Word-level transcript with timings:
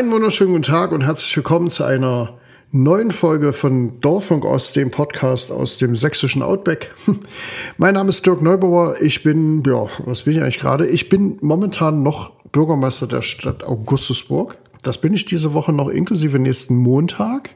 Einen 0.00 0.12
wunderschönen 0.12 0.52
guten 0.52 0.62
Tag 0.62 0.92
und 0.92 1.02
herzlich 1.02 1.36
willkommen 1.36 1.68
zu 1.68 1.84
einer 1.84 2.32
neuen 2.72 3.10
Folge 3.10 3.52
von 3.52 4.00
Dorfunk 4.00 4.46
aus 4.46 4.72
dem 4.72 4.90
Podcast 4.90 5.52
aus 5.52 5.76
dem 5.76 5.94
sächsischen 5.94 6.40
Outback. 6.40 6.94
Mein 7.76 7.92
Name 7.92 8.08
ist 8.08 8.24
Dirk 8.24 8.40
Neubauer. 8.40 8.96
Ich 9.02 9.22
bin, 9.22 9.62
ja, 9.66 9.88
was 10.06 10.22
bin 10.22 10.32
ich 10.32 10.40
eigentlich 10.40 10.58
gerade? 10.58 10.86
Ich 10.86 11.10
bin 11.10 11.36
momentan 11.42 12.02
noch 12.02 12.32
Bürgermeister 12.50 13.08
der 13.08 13.20
Stadt 13.20 13.62
Augustusburg. 13.62 14.56
Das 14.82 15.02
bin 15.02 15.12
ich 15.12 15.26
diese 15.26 15.52
Woche 15.52 15.74
noch 15.74 15.90
inklusive 15.90 16.38
nächsten 16.38 16.76
Montag. 16.76 17.50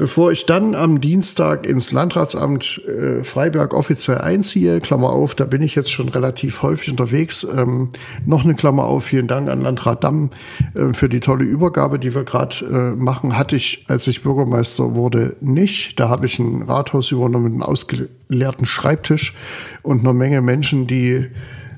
Bevor 0.00 0.32
ich 0.32 0.46
dann 0.46 0.74
am 0.74 1.02
Dienstag 1.02 1.66
ins 1.66 1.92
Landratsamt 1.92 2.80
äh, 2.88 3.22
Freiberg 3.22 3.74
offiziell 3.74 4.16
einziehe, 4.16 4.78
Klammer 4.78 5.10
auf, 5.10 5.34
da 5.34 5.44
bin 5.44 5.60
ich 5.60 5.74
jetzt 5.74 5.90
schon 5.90 6.08
relativ 6.08 6.62
häufig 6.62 6.90
unterwegs. 6.90 7.46
Ähm, 7.54 7.90
noch 8.24 8.42
eine 8.42 8.54
Klammer 8.54 8.84
auf, 8.84 9.04
vielen 9.04 9.26
Dank 9.26 9.50
an 9.50 9.60
Landrat 9.60 10.02
Damm 10.02 10.30
äh, 10.72 10.94
für 10.94 11.10
die 11.10 11.20
tolle 11.20 11.44
Übergabe, 11.44 11.98
die 11.98 12.14
wir 12.14 12.24
gerade 12.24 12.64
äh, 12.64 12.96
machen. 12.96 13.36
Hatte 13.36 13.56
ich, 13.56 13.84
als 13.88 14.06
ich 14.06 14.22
Bürgermeister 14.22 14.94
wurde, 14.94 15.36
nicht. 15.42 16.00
Da 16.00 16.08
habe 16.08 16.24
ich 16.24 16.38
ein 16.38 16.62
Rathaus 16.62 17.10
übernommen 17.10 17.44
mit 17.44 17.52
einem 17.52 17.62
ausgeleerten 17.62 18.64
Schreibtisch 18.64 19.34
und 19.82 20.00
einer 20.00 20.14
Menge 20.14 20.40
Menschen, 20.40 20.86
die 20.86 21.26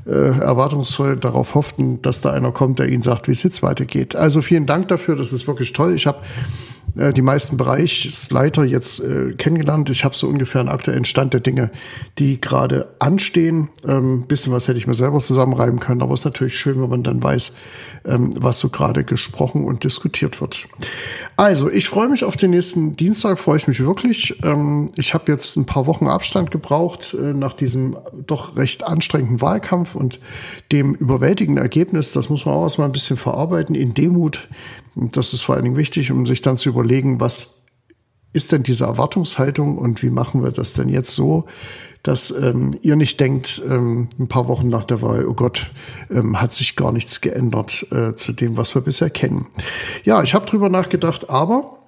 äh, 0.06 0.10
erwartungsvoll 0.10 1.16
darauf 1.16 1.56
hofften, 1.56 2.00
dass 2.02 2.20
da 2.20 2.32
einer 2.32 2.52
kommt, 2.52 2.78
der 2.78 2.88
ihnen 2.88 3.02
sagt, 3.02 3.26
wie 3.26 3.32
es 3.32 3.42
jetzt 3.42 3.64
weitergeht. 3.64 4.14
Also 4.14 4.42
vielen 4.42 4.66
Dank 4.66 4.86
dafür, 4.86 5.16
das 5.16 5.32
ist 5.32 5.48
wirklich 5.48 5.72
toll. 5.72 5.94
Ich 5.94 6.06
habe 6.06 6.18
äh, 6.96 7.12
die 7.12 7.22
meisten 7.22 7.56
Bereichsleiter 7.56 8.64
jetzt 8.64 9.00
äh, 9.00 9.32
kennengelernt. 9.32 9.90
Ich 9.90 10.04
habe 10.04 10.14
so 10.14 10.28
ungefähr 10.28 10.60
einen 10.60 10.68
aktuellen 10.68 11.04
Stand 11.04 11.32
der 11.32 11.40
Dinge, 11.40 11.70
die 12.18 12.40
gerade 12.40 12.94
anstehen. 12.98 13.68
Ähm, 13.86 14.22
bisschen 14.26 14.52
was 14.52 14.68
hätte 14.68 14.78
ich 14.78 14.86
mir 14.86 14.94
selber 14.94 15.20
zusammenreiben 15.20 15.80
können, 15.80 16.02
aber 16.02 16.14
es 16.14 16.20
ist 16.20 16.26
natürlich 16.26 16.58
schön, 16.58 16.80
wenn 16.82 16.90
man 16.90 17.02
dann 17.02 17.22
weiß, 17.22 17.56
ähm, 18.04 18.34
was 18.36 18.58
so 18.58 18.68
gerade 18.68 19.04
gesprochen 19.04 19.64
und 19.64 19.84
diskutiert 19.84 20.40
wird. 20.40 20.66
Also, 21.36 21.70
ich 21.70 21.88
freue 21.88 22.08
mich 22.08 22.24
auf 22.24 22.36
den 22.36 22.50
nächsten 22.50 22.94
Dienstag, 22.94 23.38
freue 23.38 23.56
ich 23.56 23.66
mich 23.66 23.80
wirklich. 23.80 24.42
Ähm, 24.42 24.90
ich 24.96 25.14
habe 25.14 25.32
jetzt 25.32 25.56
ein 25.56 25.64
paar 25.64 25.86
Wochen 25.86 26.06
Abstand 26.06 26.50
gebraucht 26.50 27.14
äh, 27.18 27.32
nach 27.32 27.54
diesem 27.54 27.96
doch 28.26 28.56
recht 28.56 28.84
anstrengenden 28.84 29.40
Wahlkampf 29.40 29.94
und 29.94 30.20
dem 30.72 30.94
überwältigenden 30.94 31.62
Ergebnis. 31.62 32.12
Das 32.12 32.28
muss 32.28 32.44
man 32.44 32.54
auch 32.54 32.64
erstmal 32.64 32.88
ein 32.88 32.92
bisschen 32.92 33.16
verarbeiten 33.16 33.74
in 33.74 33.94
Demut. 33.94 34.48
Das 34.94 35.32
ist 35.32 35.40
vor 35.40 35.54
allen 35.54 35.64
Dingen 35.64 35.76
wichtig, 35.76 36.12
um 36.12 36.26
sich 36.26 36.42
dann 36.42 36.58
zu 36.58 36.68
überlegen, 36.68 37.18
was 37.18 37.62
ist 38.34 38.52
denn 38.52 38.62
diese 38.62 38.84
Erwartungshaltung 38.84 39.78
und 39.78 40.02
wie 40.02 40.10
machen 40.10 40.42
wir 40.42 40.50
das 40.50 40.74
denn 40.74 40.88
jetzt 40.88 41.14
so, 41.14 41.46
dass 42.02 42.30
ähm, 42.32 42.76
ihr 42.82 42.96
nicht 42.96 43.20
denkt, 43.20 43.62
ähm, 43.68 44.08
ein 44.18 44.28
paar 44.28 44.48
Wochen 44.48 44.68
nach 44.68 44.84
der 44.84 45.02
Wahl, 45.02 45.26
oh 45.26 45.34
Gott, 45.34 45.70
ähm, 46.10 46.40
hat 46.40 46.52
sich 46.52 46.74
gar 46.74 46.92
nichts 46.92 47.20
geändert 47.20 47.86
äh, 47.92 48.16
zu 48.16 48.32
dem, 48.32 48.56
was 48.56 48.74
wir 48.74 48.82
bisher 48.82 49.10
kennen. 49.10 49.46
Ja, 50.04 50.22
ich 50.22 50.34
habe 50.34 50.46
drüber 50.46 50.68
nachgedacht, 50.68 51.30
aber 51.30 51.81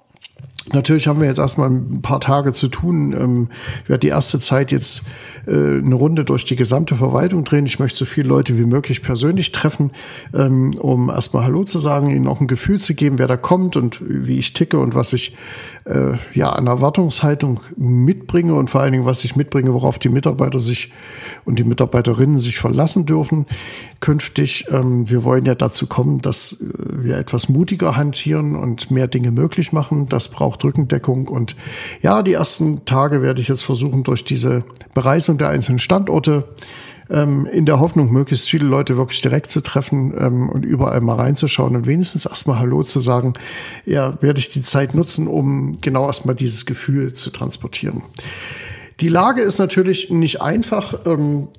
Natürlich 0.73 1.07
haben 1.07 1.19
wir 1.19 1.27
jetzt 1.27 1.37
erstmal 1.37 1.69
ein 1.69 2.01
paar 2.01 2.19
Tage 2.19 2.51
zu 2.51 2.67
tun. 2.67 3.13
Ähm, 3.13 3.49
ich 3.83 3.89
werde 3.89 3.99
die 3.99 4.07
erste 4.07 4.39
Zeit 4.39 4.71
jetzt 4.71 5.03
äh, 5.45 5.51
eine 5.51 5.93
Runde 5.93 6.25
durch 6.25 6.43
die 6.43 6.55
gesamte 6.55 6.95
Verwaltung 6.95 7.43
drehen. 7.43 7.67
Ich 7.67 7.77
möchte 7.77 7.99
so 7.99 8.05
viele 8.05 8.29
Leute 8.29 8.57
wie 8.57 8.65
möglich 8.65 9.03
persönlich 9.03 9.51
treffen, 9.51 9.91
ähm, 10.33 10.75
um 10.79 11.09
erstmal 11.09 11.43
Hallo 11.43 11.65
zu 11.65 11.77
sagen, 11.77 12.09
ihnen 12.09 12.27
auch 12.27 12.41
ein 12.41 12.47
Gefühl 12.47 12.79
zu 12.79 12.95
geben, 12.95 13.19
wer 13.19 13.27
da 13.27 13.37
kommt 13.37 13.75
und 13.75 14.01
wie 14.03 14.39
ich 14.39 14.53
ticke 14.53 14.79
und 14.79 14.95
was 14.95 15.13
ich 15.13 15.37
äh, 15.85 16.13
ja 16.33 16.49
an 16.49 16.65
Erwartungshaltung 16.65 17.59
mitbringe 17.77 18.55
und 18.55 18.71
vor 18.71 18.81
allen 18.81 18.93
Dingen, 18.93 19.05
was 19.05 19.23
ich 19.23 19.35
mitbringe, 19.35 19.71
worauf 19.71 19.99
die 19.99 20.09
Mitarbeiter 20.09 20.59
sich 20.59 20.91
und 21.45 21.59
die 21.59 21.63
Mitarbeiterinnen 21.63 22.39
sich 22.39 22.57
verlassen 22.57 23.05
dürfen 23.05 23.45
künftig. 24.05 24.65
Ähm, 24.71 25.09
wir 25.09 25.23
wollen 25.23 25.45
ja 25.45 25.55
dazu 25.55 25.87
kommen, 25.87 26.21
dass 26.21 26.61
äh, 26.61 26.67
wir 27.03 27.17
etwas 27.17 27.49
mutiger 27.49 27.95
hantieren 27.95 28.55
und 28.55 28.91
mehr 28.91 29.07
Dinge 29.07 29.31
möglich 29.31 29.71
machen. 29.71 30.05
Das 30.07 30.29
braucht 30.29 30.54
Rückendeckung. 30.63 31.27
Und 31.27 31.55
ja, 32.01 32.23
die 32.23 32.33
ersten 32.33 32.85
Tage 32.85 33.21
werde 33.21 33.41
ich 33.41 33.47
jetzt 33.47 33.63
versuchen, 33.63 34.03
durch 34.03 34.23
diese 34.23 34.63
Bereisung 34.93 35.37
der 35.37 35.49
einzelnen 35.49 35.79
Standorte 35.79 36.45
ähm, 37.09 37.45
in 37.45 37.65
der 37.65 37.79
Hoffnung, 37.79 38.11
möglichst 38.11 38.49
viele 38.49 38.65
Leute 38.65 38.97
wirklich 38.97 39.21
direkt 39.21 39.51
zu 39.51 39.61
treffen 39.61 40.13
ähm, 40.17 40.49
und 40.49 40.63
überall 40.63 41.01
mal 41.01 41.15
reinzuschauen 41.15 41.75
und 41.75 41.87
wenigstens 41.87 42.25
erstmal 42.25 42.59
Hallo 42.59 42.83
zu 42.83 42.99
sagen, 42.99 43.33
ja, 43.85 44.17
werde 44.21 44.39
ich 44.39 44.49
die 44.49 44.63
Zeit 44.63 44.95
nutzen, 44.95 45.27
um 45.27 45.79
genau 45.81 46.07
erstmal 46.07 46.35
dieses 46.35 46.65
Gefühl 46.65 47.13
zu 47.13 47.29
transportieren. 47.29 48.01
Die 49.01 49.09
Lage 49.09 49.41
ist 49.41 49.59
natürlich 49.59 50.09
nicht 50.09 50.41
einfach. 50.41 51.05
Ähm, 51.05 51.49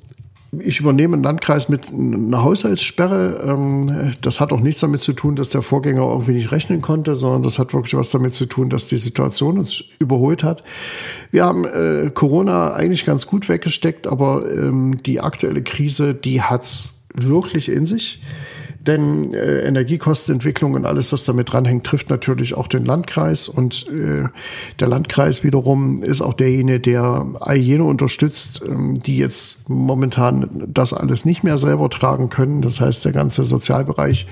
ich 0.61 0.81
übernehme 0.81 1.15
einen 1.15 1.23
Landkreis 1.23 1.69
mit 1.69 1.93
einer 1.93 2.43
Haushaltssperre. 2.43 3.45
Ähm, 3.47 4.15
das 4.21 4.41
hat 4.41 4.53
auch 4.53 4.61
nichts 4.61 4.81
damit 4.81 5.03
zu 5.03 5.13
tun, 5.13 5.37
dass 5.37 5.49
der 5.49 5.63
Vorgänger 5.63 6.03
irgendwie 6.03 6.33
nicht 6.33 6.53
rechnen 6.53 6.83
konnte, 6.83 7.15
sondern 7.17 7.43
das 7.43 7.59
hat 7.59 7.73
wirklich 7.75 7.95
was 7.95 8.11
damit 8.11 8.35
zu 8.35 8.47
tun, 8.47 8.71
dass 8.71 8.87
die 8.87 8.97
Situation 8.97 9.59
uns 9.59 9.85
überholt 9.99 10.45
hat. 10.45 10.63
Wir 11.31 11.45
haben 11.45 11.65
äh, 11.65 12.11
Corona 12.13 12.75
eigentlich 12.75 13.05
ganz 13.05 13.27
gut 13.27 13.49
weggesteckt, 13.49 14.07
aber 14.07 14.45
ähm, 14.51 15.03
die 15.05 15.21
aktuelle 15.21 15.63
Krise, 15.63 16.15
die 16.15 16.43
hat's 16.43 16.95
wirklich 17.15 17.69
in 17.69 17.87
sich. 17.87 18.21
Denn 18.87 19.35
äh, 19.35 19.67
Energiekostenentwicklung 19.67 20.75
und 20.75 20.87
alles, 20.87 21.13
was 21.13 21.25
damit 21.25 21.53
dranhängt, 21.53 21.85
trifft 21.85 22.11
natürlich 22.11 22.55
auch 22.55 22.69
den 22.69 22.85
Landkreis. 22.85 23.49
Und 23.49 23.87
äh, 23.89 24.25
der 24.79 24.89
Landkreis 24.89 25.43
wiederum 25.43 26.03
ist 26.03 26.21
auch 26.21 26.35
derjenige, 26.35 26.81
der 26.81 27.27
all 27.41 27.57
jene 27.57 27.85
unterstützt, 27.85 28.63
ähm, 28.67 29.01
die 29.01 29.17
jetzt 29.17 29.69
momentan 29.69 30.65
das 30.67 30.93
alles 30.93 31.25
nicht 31.25 31.43
mehr 31.43 31.59
selber 31.59 31.91
tragen 31.91 32.31
können. 32.31 32.63
Das 32.63 32.81
heißt, 32.81 33.05
der 33.05 33.13
ganze 33.13 33.45
Sozialbereich 33.45 34.27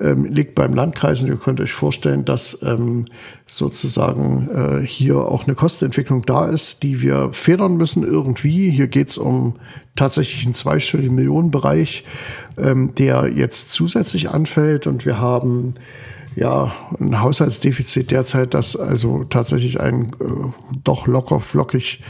ähm, 0.00 0.26
liegt 0.26 0.54
beim 0.54 0.74
Landkreis. 0.74 1.22
Und 1.22 1.28
ihr 1.28 1.36
könnt 1.36 1.60
euch 1.60 1.72
vorstellen, 1.72 2.24
dass 2.24 2.62
ähm, 2.62 3.06
sozusagen 3.46 4.48
äh, 4.82 4.86
hier 4.86 5.16
auch 5.16 5.44
eine 5.44 5.54
Kostenentwicklung 5.54 6.24
da 6.24 6.46
ist, 6.46 6.82
die 6.82 7.02
wir 7.02 7.30
federn 7.32 7.76
müssen 7.76 8.04
irgendwie. 8.04 8.70
Hier 8.70 8.86
geht 8.86 9.10
es 9.10 9.18
um 9.18 9.54
tatsächlich 9.96 10.44
einen 10.44 10.54
zweistelligen 10.54 11.14
Millionenbereich, 11.14 12.04
ähm, 12.60 12.94
der 12.94 13.28
jetzt 13.28 13.72
zusätzlich 13.72 14.30
anfällt. 14.30 14.86
Und 14.86 15.06
wir 15.06 15.18
haben 15.18 15.74
ja 16.36 16.72
ein 17.00 17.20
Haushaltsdefizit 17.20 18.10
derzeit, 18.10 18.54
das 18.54 18.76
also 18.76 19.24
tatsächlich 19.24 19.80
einen 19.80 20.06
äh, 20.20 20.78
doch 20.84 21.06
locker 21.06 21.40
flockig 21.40 22.02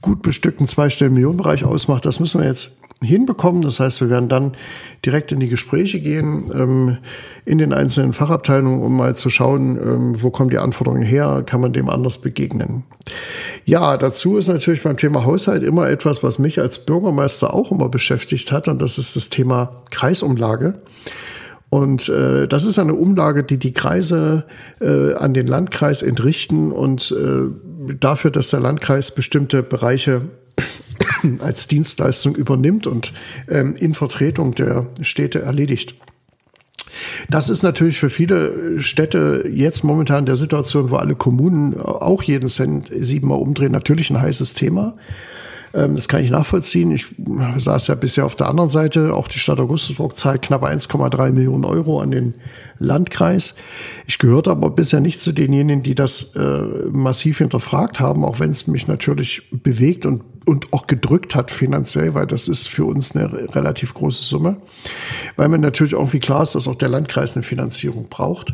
gut 0.00 0.22
bestückten 0.22 0.66
zweistelligen 0.66 1.14
Millionenbereich 1.14 1.64
ausmacht. 1.64 2.04
Das 2.04 2.20
müssen 2.20 2.40
wir 2.40 2.46
jetzt 2.46 2.80
hinbekommen. 3.04 3.62
Das 3.62 3.80
heißt, 3.80 4.00
wir 4.00 4.10
werden 4.10 4.28
dann 4.28 4.52
direkt 5.04 5.32
in 5.32 5.40
die 5.40 5.48
Gespräche 5.48 6.00
gehen, 6.00 6.50
ähm, 6.54 6.98
in 7.44 7.58
den 7.58 7.72
einzelnen 7.72 8.12
Fachabteilungen, 8.12 8.82
um 8.82 8.96
mal 8.96 9.14
zu 9.16 9.30
schauen, 9.30 9.76
ähm, 9.76 10.22
wo 10.22 10.30
kommen 10.30 10.50
die 10.50 10.58
Anforderungen 10.58 11.02
her, 11.02 11.42
kann 11.46 11.60
man 11.60 11.72
dem 11.72 11.88
anders 11.88 12.18
begegnen. 12.18 12.84
Ja, 13.64 13.96
dazu 13.96 14.36
ist 14.38 14.48
natürlich 14.48 14.82
beim 14.82 14.96
Thema 14.96 15.24
Haushalt 15.24 15.62
immer 15.62 15.88
etwas, 15.88 16.22
was 16.22 16.38
mich 16.38 16.60
als 16.60 16.84
Bürgermeister 16.84 17.54
auch 17.54 17.70
immer 17.70 17.88
beschäftigt 17.88 18.50
hat, 18.50 18.68
und 18.68 18.80
das 18.80 18.98
ist 18.98 19.16
das 19.16 19.30
Thema 19.30 19.82
Kreisumlage. 19.90 20.82
Und 21.74 22.08
äh, 22.08 22.46
das 22.46 22.64
ist 22.66 22.78
eine 22.78 22.94
Umlage, 22.94 23.42
die 23.42 23.58
die 23.58 23.72
Kreise 23.72 24.44
äh, 24.80 25.14
an 25.14 25.34
den 25.34 25.48
Landkreis 25.48 26.02
entrichten 26.02 26.70
und 26.70 27.10
äh, 27.10 27.94
dafür, 27.98 28.30
dass 28.30 28.50
der 28.50 28.60
Landkreis 28.60 29.12
bestimmte 29.12 29.64
Bereiche 29.64 30.22
als 31.40 31.66
Dienstleistung 31.66 32.34
übernimmt 32.34 32.86
und 32.86 33.12
ähm, 33.48 33.74
in 33.76 33.94
Vertretung 33.94 34.54
der 34.54 34.86
Städte 35.00 35.42
erledigt. 35.42 35.94
Das 37.28 37.48
ist 37.48 37.62
natürlich 37.62 37.98
für 37.98 38.10
viele 38.10 38.80
Städte 38.80 39.48
jetzt 39.52 39.82
momentan 39.82 40.26
der 40.26 40.36
Situation, 40.36 40.90
wo 40.90 40.96
alle 40.96 41.16
Kommunen 41.16 41.78
auch 41.80 42.22
jeden 42.22 42.48
Cent 42.48 42.90
siebenmal 42.94 43.38
umdrehen, 43.38 43.72
natürlich 43.72 44.10
ein 44.10 44.20
heißes 44.20 44.54
Thema. 44.54 44.94
Ähm, 45.74 45.96
das 45.96 46.08
kann 46.08 46.22
ich 46.22 46.30
nachvollziehen. 46.30 46.92
Ich 46.92 47.06
saß 47.56 47.88
ja 47.88 47.94
bisher 47.94 48.24
auf 48.24 48.36
der 48.36 48.48
anderen 48.48 48.70
Seite. 48.70 49.14
Auch 49.14 49.28
die 49.28 49.38
Stadt 49.38 49.60
Augustusburg 49.60 50.16
zahlt 50.16 50.42
knapp 50.42 50.64
1,3 50.64 51.32
Millionen 51.32 51.64
Euro 51.64 52.00
an 52.00 52.10
den 52.10 52.34
Landkreis. 52.78 53.54
Ich 54.06 54.18
gehörte 54.18 54.50
aber 54.50 54.70
bisher 54.70 55.00
nicht 55.00 55.20
zu 55.20 55.32
denjenigen, 55.32 55.82
die 55.82 55.94
das 55.94 56.34
äh, 56.36 56.62
massiv 56.92 57.38
hinterfragt 57.38 58.00
haben, 58.00 58.24
auch 58.24 58.40
wenn 58.40 58.50
es 58.50 58.66
mich 58.66 58.86
natürlich 58.88 59.50
bewegt 59.50 60.06
und 60.06 60.22
und 60.46 60.72
auch 60.72 60.86
gedrückt 60.86 61.34
hat 61.34 61.50
finanziell, 61.50 62.14
weil 62.14 62.26
das 62.26 62.48
ist 62.48 62.68
für 62.68 62.84
uns 62.84 63.16
eine 63.16 63.54
relativ 63.54 63.94
große 63.94 64.24
Summe, 64.24 64.56
weil 65.36 65.48
man 65.48 65.60
natürlich 65.60 65.94
irgendwie 65.94 66.18
klar 66.18 66.42
ist, 66.42 66.54
dass 66.54 66.68
auch 66.68 66.74
der 66.74 66.88
Landkreis 66.88 67.34
eine 67.34 67.42
Finanzierung 67.42 68.08
braucht. 68.08 68.52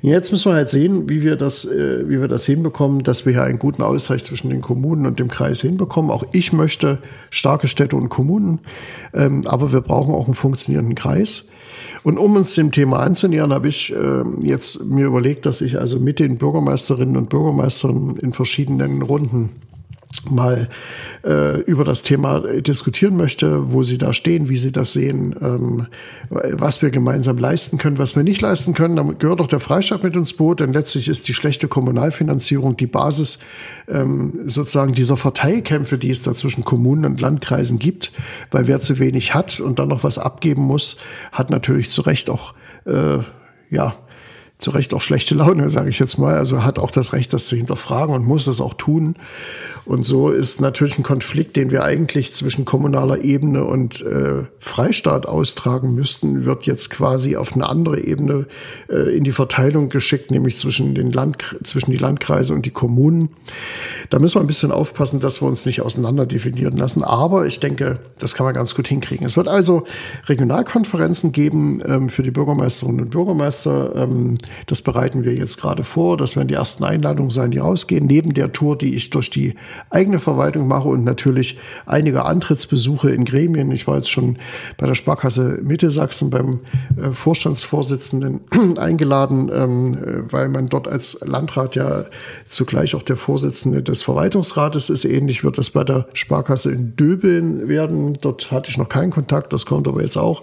Jetzt 0.00 0.32
müssen 0.32 0.50
wir 0.50 0.56
halt 0.56 0.68
sehen, 0.68 1.08
wie 1.08 1.22
wir 1.22 1.36
das, 1.36 1.64
äh, 1.64 2.08
wie 2.08 2.20
wir 2.20 2.26
das 2.26 2.44
hinbekommen, 2.44 3.04
dass 3.04 3.24
wir 3.24 3.32
hier 3.32 3.44
einen 3.44 3.60
guten 3.60 3.82
Ausgleich 3.82 4.24
zwischen 4.24 4.50
den 4.50 4.60
Kommunen 4.60 5.06
und 5.06 5.20
dem 5.20 5.28
Kreis 5.28 5.60
hinbekommen. 5.60 6.10
Auch 6.10 6.24
ich 6.32 6.52
möchte 6.52 6.98
starke 7.30 7.68
Städte 7.68 7.94
und 7.94 8.08
Kommunen, 8.08 8.58
ähm, 9.14 9.46
aber 9.46 9.72
wir 9.72 9.80
brauchen 9.80 10.14
auch 10.14 10.24
einen 10.24 10.34
funktionierenden 10.34 10.96
Kreis. 10.96 11.51
Und 12.04 12.18
um 12.18 12.34
uns 12.36 12.54
dem 12.54 12.72
Thema 12.72 13.00
anzunähern, 13.00 13.52
habe 13.52 13.68
ich 13.68 13.94
äh, 13.94 14.24
jetzt 14.42 14.86
mir 14.86 15.06
überlegt, 15.06 15.46
dass 15.46 15.60
ich 15.60 15.78
also 15.78 16.00
mit 16.00 16.18
den 16.18 16.36
Bürgermeisterinnen 16.36 17.16
und 17.16 17.28
Bürgermeistern 17.28 18.16
in 18.16 18.32
verschiedenen 18.32 19.02
Runden 19.02 19.50
mal 20.30 20.68
äh, 21.24 21.60
über 21.62 21.84
das 21.84 22.02
Thema 22.02 22.40
diskutieren 22.40 23.16
möchte, 23.16 23.72
wo 23.72 23.82
Sie 23.82 23.98
da 23.98 24.12
stehen, 24.12 24.48
wie 24.48 24.56
Sie 24.56 24.72
das 24.72 24.92
sehen, 24.92 25.34
ähm, 25.40 25.86
was 26.30 26.82
wir 26.82 26.90
gemeinsam 26.90 27.38
leisten 27.38 27.78
können, 27.78 27.98
was 27.98 28.14
wir 28.14 28.22
nicht 28.22 28.40
leisten 28.40 28.74
können. 28.74 28.96
Damit 28.96 29.20
gehört 29.20 29.40
auch 29.40 29.46
der 29.46 29.60
Freistaat 29.60 30.02
mit 30.02 30.14
ins 30.16 30.34
Boot, 30.34 30.60
denn 30.60 30.72
letztlich 30.72 31.08
ist 31.08 31.28
die 31.28 31.34
schlechte 31.34 31.68
Kommunalfinanzierung 31.68 32.76
die 32.76 32.86
Basis 32.86 33.40
ähm, 33.88 34.40
sozusagen 34.46 34.92
dieser 34.92 35.16
Verteilkämpfe, 35.16 35.98
die 35.98 36.10
es 36.10 36.22
da 36.22 36.34
zwischen 36.34 36.64
Kommunen 36.64 37.04
und 37.04 37.20
Landkreisen 37.20 37.78
gibt, 37.78 38.12
weil 38.50 38.66
wer 38.66 38.80
zu 38.80 38.98
wenig 38.98 39.34
hat 39.34 39.60
und 39.60 39.78
dann 39.78 39.88
noch 39.88 40.04
was 40.04 40.18
abgeben 40.18 40.62
muss, 40.62 40.98
hat 41.32 41.50
natürlich 41.50 41.90
zu 41.90 42.02
Recht 42.02 42.30
auch 42.30 42.54
äh, 42.86 43.18
ja 43.70 43.96
zu 44.62 44.70
Recht 44.70 44.94
auch 44.94 45.02
schlechte 45.02 45.34
Laune, 45.34 45.68
sage 45.70 45.90
ich 45.90 45.98
jetzt 45.98 46.18
mal. 46.18 46.38
Also 46.38 46.64
hat 46.64 46.78
auch 46.78 46.90
das 46.90 47.12
Recht, 47.12 47.32
das 47.32 47.48
zu 47.48 47.56
hinterfragen 47.56 48.14
und 48.14 48.24
muss 48.24 48.44
das 48.44 48.60
auch 48.60 48.74
tun. 48.74 49.16
Und 49.84 50.06
so 50.06 50.30
ist 50.30 50.60
natürlich 50.60 50.96
ein 50.98 51.02
Konflikt, 51.02 51.56
den 51.56 51.70
wir 51.72 51.82
eigentlich 51.82 52.34
zwischen 52.34 52.64
kommunaler 52.64 53.22
Ebene 53.22 53.64
und 53.64 54.00
äh, 54.02 54.44
Freistaat 54.60 55.26
austragen 55.26 55.94
müssten, 55.94 56.44
wird 56.44 56.64
jetzt 56.66 56.90
quasi 56.90 57.36
auf 57.36 57.54
eine 57.54 57.68
andere 57.68 58.00
Ebene 58.00 58.46
äh, 58.88 59.16
in 59.16 59.24
die 59.24 59.32
Verteilung 59.32 59.88
geschickt, 59.88 60.30
nämlich 60.30 60.56
zwischen 60.56 60.94
den 60.94 61.10
Land, 61.10 61.56
zwischen 61.64 61.90
die 61.90 61.96
Landkreise 61.96 62.54
und 62.54 62.64
die 62.64 62.70
Kommunen. 62.70 63.30
Da 64.08 64.20
müssen 64.20 64.36
wir 64.36 64.40
ein 64.40 64.46
bisschen 64.46 64.70
aufpassen, 64.70 65.18
dass 65.18 65.42
wir 65.42 65.48
uns 65.48 65.66
nicht 65.66 65.80
auseinander 65.80 66.26
definieren 66.26 66.76
lassen. 66.76 67.02
Aber 67.02 67.46
ich 67.46 67.58
denke, 67.58 67.98
das 68.18 68.34
kann 68.34 68.46
man 68.46 68.54
ganz 68.54 68.76
gut 68.76 68.86
hinkriegen. 68.86 69.26
Es 69.26 69.36
wird 69.36 69.48
also 69.48 69.84
Regionalkonferenzen 70.26 71.32
geben 71.32 71.82
ähm, 71.84 72.08
für 72.08 72.22
die 72.22 72.30
Bürgermeisterinnen 72.30 73.00
und 73.00 73.10
Bürgermeister. 73.10 73.96
Ähm, 73.96 74.38
das 74.66 74.80
bereiten 74.80 75.24
wir 75.24 75.34
jetzt 75.34 75.60
gerade 75.60 75.82
vor. 75.82 76.16
Das 76.16 76.36
werden 76.36 76.48
die 76.48 76.54
ersten 76.54 76.84
Einladungen 76.84 77.30
sein, 77.30 77.50
die 77.50 77.58
rausgehen. 77.58 78.06
Neben 78.06 78.32
der 78.34 78.52
Tour, 78.52 78.78
die 78.78 78.94
ich 78.94 79.10
durch 79.10 79.28
die 79.28 79.56
eigene 79.90 80.20
Verwaltung 80.20 80.68
mache 80.68 80.88
und 80.88 81.04
natürlich 81.04 81.58
einige 81.86 82.24
Antrittsbesuche 82.24 83.10
in 83.10 83.24
Gremien. 83.24 83.70
Ich 83.72 83.86
war 83.86 83.96
jetzt 83.96 84.10
schon 84.10 84.36
bei 84.78 84.86
der 84.86 84.94
Sparkasse 84.94 85.60
Mitte 85.62 85.90
Sachsen 85.90 86.30
beim 86.30 86.60
äh, 86.96 87.10
Vorstandsvorsitzenden 87.10 88.40
eingeladen, 88.78 89.50
ähm, 89.52 89.94
äh, 89.94 90.32
weil 90.32 90.48
man 90.48 90.68
dort 90.68 90.88
als 90.88 91.20
Landrat 91.24 91.74
ja 91.76 92.04
zugleich 92.46 92.94
auch 92.94 93.02
der 93.02 93.16
Vorsitzende 93.16 93.82
des 93.82 94.02
Verwaltungsrates 94.02 94.90
ist. 94.90 95.04
Ähnlich 95.04 95.44
wird 95.44 95.58
das 95.58 95.70
bei 95.70 95.84
der 95.84 96.06
Sparkasse 96.14 96.72
in 96.72 96.96
Döbeln 96.96 97.68
werden. 97.68 98.18
Dort 98.20 98.50
hatte 98.50 98.70
ich 98.70 98.78
noch 98.78 98.88
keinen 98.88 99.10
Kontakt, 99.10 99.52
das 99.52 99.66
kommt 99.66 99.88
aber 99.88 100.02
jetzt 100.02 100.16
auch. 100.16 100.42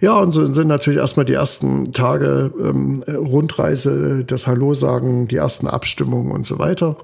Ja, 0.00 0.18
und 0.18 0.32
so 0.32 0.46
sind 0.52 0.68
natürlich 0.68 1.00
erstmal 1.00 1.26
die 1.26 1.34
ersten 1.34 1.92
Tage 1.92 2.52
ähm, 2.58 3.02
Rundreise, 3.06 4.24
das 4.24 4.46
Hallo 4.46 4.74
sagen, 4.74 5.28
die 5.28 5.36
ersten 5.36 5.66
Abstimmungen 5.66 6.32
und 6.32 6.46
so 6.46 6.58
weiter. 6.58 6.96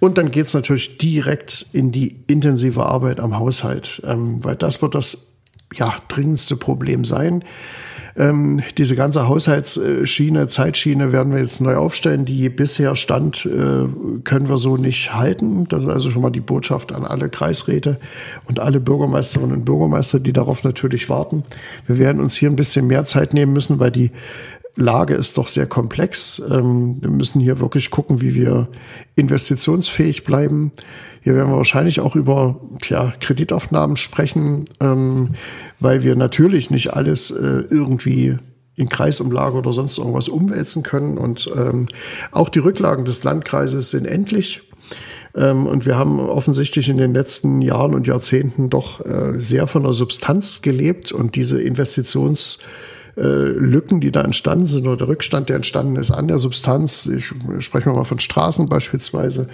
Und 0.00 0.18
dann 0.18 0.30
geht's 0.30 0.54
natürlich 0.54 0.98
direkt 0.98 1.66
in 1.72 1.92
die 1.92 2.16
intensive 2.26 2.86
Arbeit 2.86 3.20
am 3.20 3.38
Haushalt, 3.38 4.02
ähm, 4.06 4.42
weil 4.44 4.56
das 4.56 4.80
wird 4.82 4.94
das 4.94 5.32
ja, 5.74 5.94
dringendste 6.08 6.56
Problem 6.56 7.04
sein. 7.04 7.44
Ähm, 8.18 8.62
diese 8.76 8.96
ganze 8.96 9.28
Haushaltsschiene, 9.28 10.48
Zeitschiene 10.48 11.12
werden 11.12 11.32
wir 11.32 11.40
jetzt 11.40 11.60
neu 11.60 11.76
aufstellen. 11.76 12.24
Die 12.24 12.48
bisher 12.48 12.96
stand, 12.96 13.46
äh, 13.46 13.86
können 14.24 14.48
wir 14.48 14.58
so 14.58 14.76
nicht 14.76 15.14
halten. 15.14 15.68
Das 15.68 15.84
ist 15.84 15.88
also 15.88 16.10
schon 16.10 16.22
mal 16.22 16.30
die 16.30 16.40
Botschaft 16.40 16.92
an 16.92 17.04
alle 17.04 17.28
Kreisräte 17.28 17.98
und 18.46 18.58
alle 18.58 18.80
Bürgermeisterinnen 18.80 19.58
und 19.58 19.64
Bürgermeister, 19.64 20.18
die 20.18 20.32
darauf 20.32 20.64
natürlich 20.64 21.08
warten. 21.08 21.44
Wir 21.86 21.98
werden 21.98 22.20
uns 22.20 22.34
hier 22.34 22.50
ein 22.50 22.56
bisschen 22.56 22.88
mehr 22.88 23.04
Zeit 23.04 23.34
nehmen 23.34 23.52
müssen, 23.52 23.78
weil 23.78 23.92
die 23.92 24.10
Lage 24.78 25.14
ist 25.14 25.38
doch 25.38 25.48
sehr 25.48 25.66
komplex. 25.66 26.40
Ähm, 26.50 26.98
wir 27.00 27.10
müssen 27.10 27.40
hier 27.40 27.58
wirklich 27.58 27.90
gucken, 27.90 28.20
wie 28.20 28.34
wir 28.34 28.68
investitionsfähig 29.16 30.24
bleiben. 30.24 30.72
Hier 31.20 31.34
werden 31.34 31.50
wir 31.50 31.56
wahrscheinlich 31.56 32.00
auch 32.00 32.14
über 32.14 32.60
tja, 32.80 33.12
Kreditaufnahmen 33.20 33.96
sprechen, 33.96 34.66
ähm, 34.80 35.34
weil 35.80 36.04
wir 36.04 36.14
natürlich 36.14 36.70
nicht 36.70 36.94
alles 36.94 37.32
äh, 37.32 37.64
irgendwie 37.68 38.36
in 38.76 38.88
Kreisumlage 38.88 39.56
oder 39.56 39.72
sonst 39.72 39.98
irgendwas 39.98 40.28
umwälzen 40.28 40.84
können. 40.84 41.18
Und 41.18 41.50
ähm, 41.56 41.88
auch 42.30 42.48
die 42.48 42.60
Rücklagen 42.60 43.04
des 43.04 43.24
Landkreises 43.24 43.90
sind 43.90 44.06
endlich. 44.06 44.62
Und 45.34 45.84
wir 45.84 45.96
haben 45.96 46.18
offensichtlich 46.18 46.88
in 46.88 46.96
den 46.96 47.12
letzten 47.12 47.60
Jahren 47.60 47.94
und 47.94 48.06
Jahrzehnten 48.06 48.70
doch 48.70 49.04
äh, 49.04 49.34
sehr 49.38 49.66
von 49.66 49.82
der 49.84 49.92
Substanz 49.92 50.62
gelebt 50.62 51.12
und 51.12 51.36
diese 51.36 51.60
Investitions 51.62 52.58
äh, 53.18 53.48
Lücken, 53.48 54.00
die 54.00 54.12
da 54.12 54.22
entstanden 54.22 54.66
sind 54.66 54.86
oder 54.86 54.96
der 54.96 55.08
Rückstand, 55.08 55.48
der 55.48 55.56
entstanden 55.56 55.96
ist 55.96 56.10
an 56.10 56.28
der 56.28 56.38
Substanz. 56.38 57.06
Ich 57.06 57.32
spreche 57.64 57.90
mal 57.90 58.04
von 58.04 58.18
Straßen 58.18 58.68
beispielsweise 58.68 59.48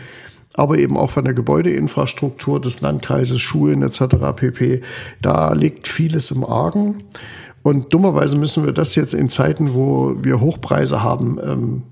aber 0.54 0.78
eben 0.78 0.96
auch 0.96 1.10
von 1.10 1.24
der 1.24 1.34
Gebäudeinfrastruktur 1.34 2.60
des 2.60 2.80
Landkreises, 2.80 3.40
Schulen 3.40 3.82
etc. 3.82 4.16
pp. 4.36 4.82
Da 5.20 5.52
liegt 5.52 5.88
vieles 5.88 6.30
im 6.30 6.44
Argen. 6.44 7.02
Und 7.62 7.92
dummerweise 7.92 8.36
müssen 8.36 8.64
wir 8.64 8.72
das 8.72 8.94
jetzt 8.94 9.14
in 9.14 9.30
Zeiten, 9.30 9.74
wo 9.74 10.16
wir 10.22 10.40
Hochpreise 10.40 11.02
haben, 11.02 11.38
ähm, 11.42 11.82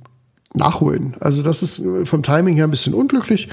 nachholen. 0.54 1.16
Also 1.18 1.42
das 1.42 1.62
ist 1.62 1.82
vom 2.04 2.22
Timing 2.22 2.54
her 2.54 2.64
ein 2.64 2.70
bisschen 2.70 2.94
unglücklich. 2.94 3.48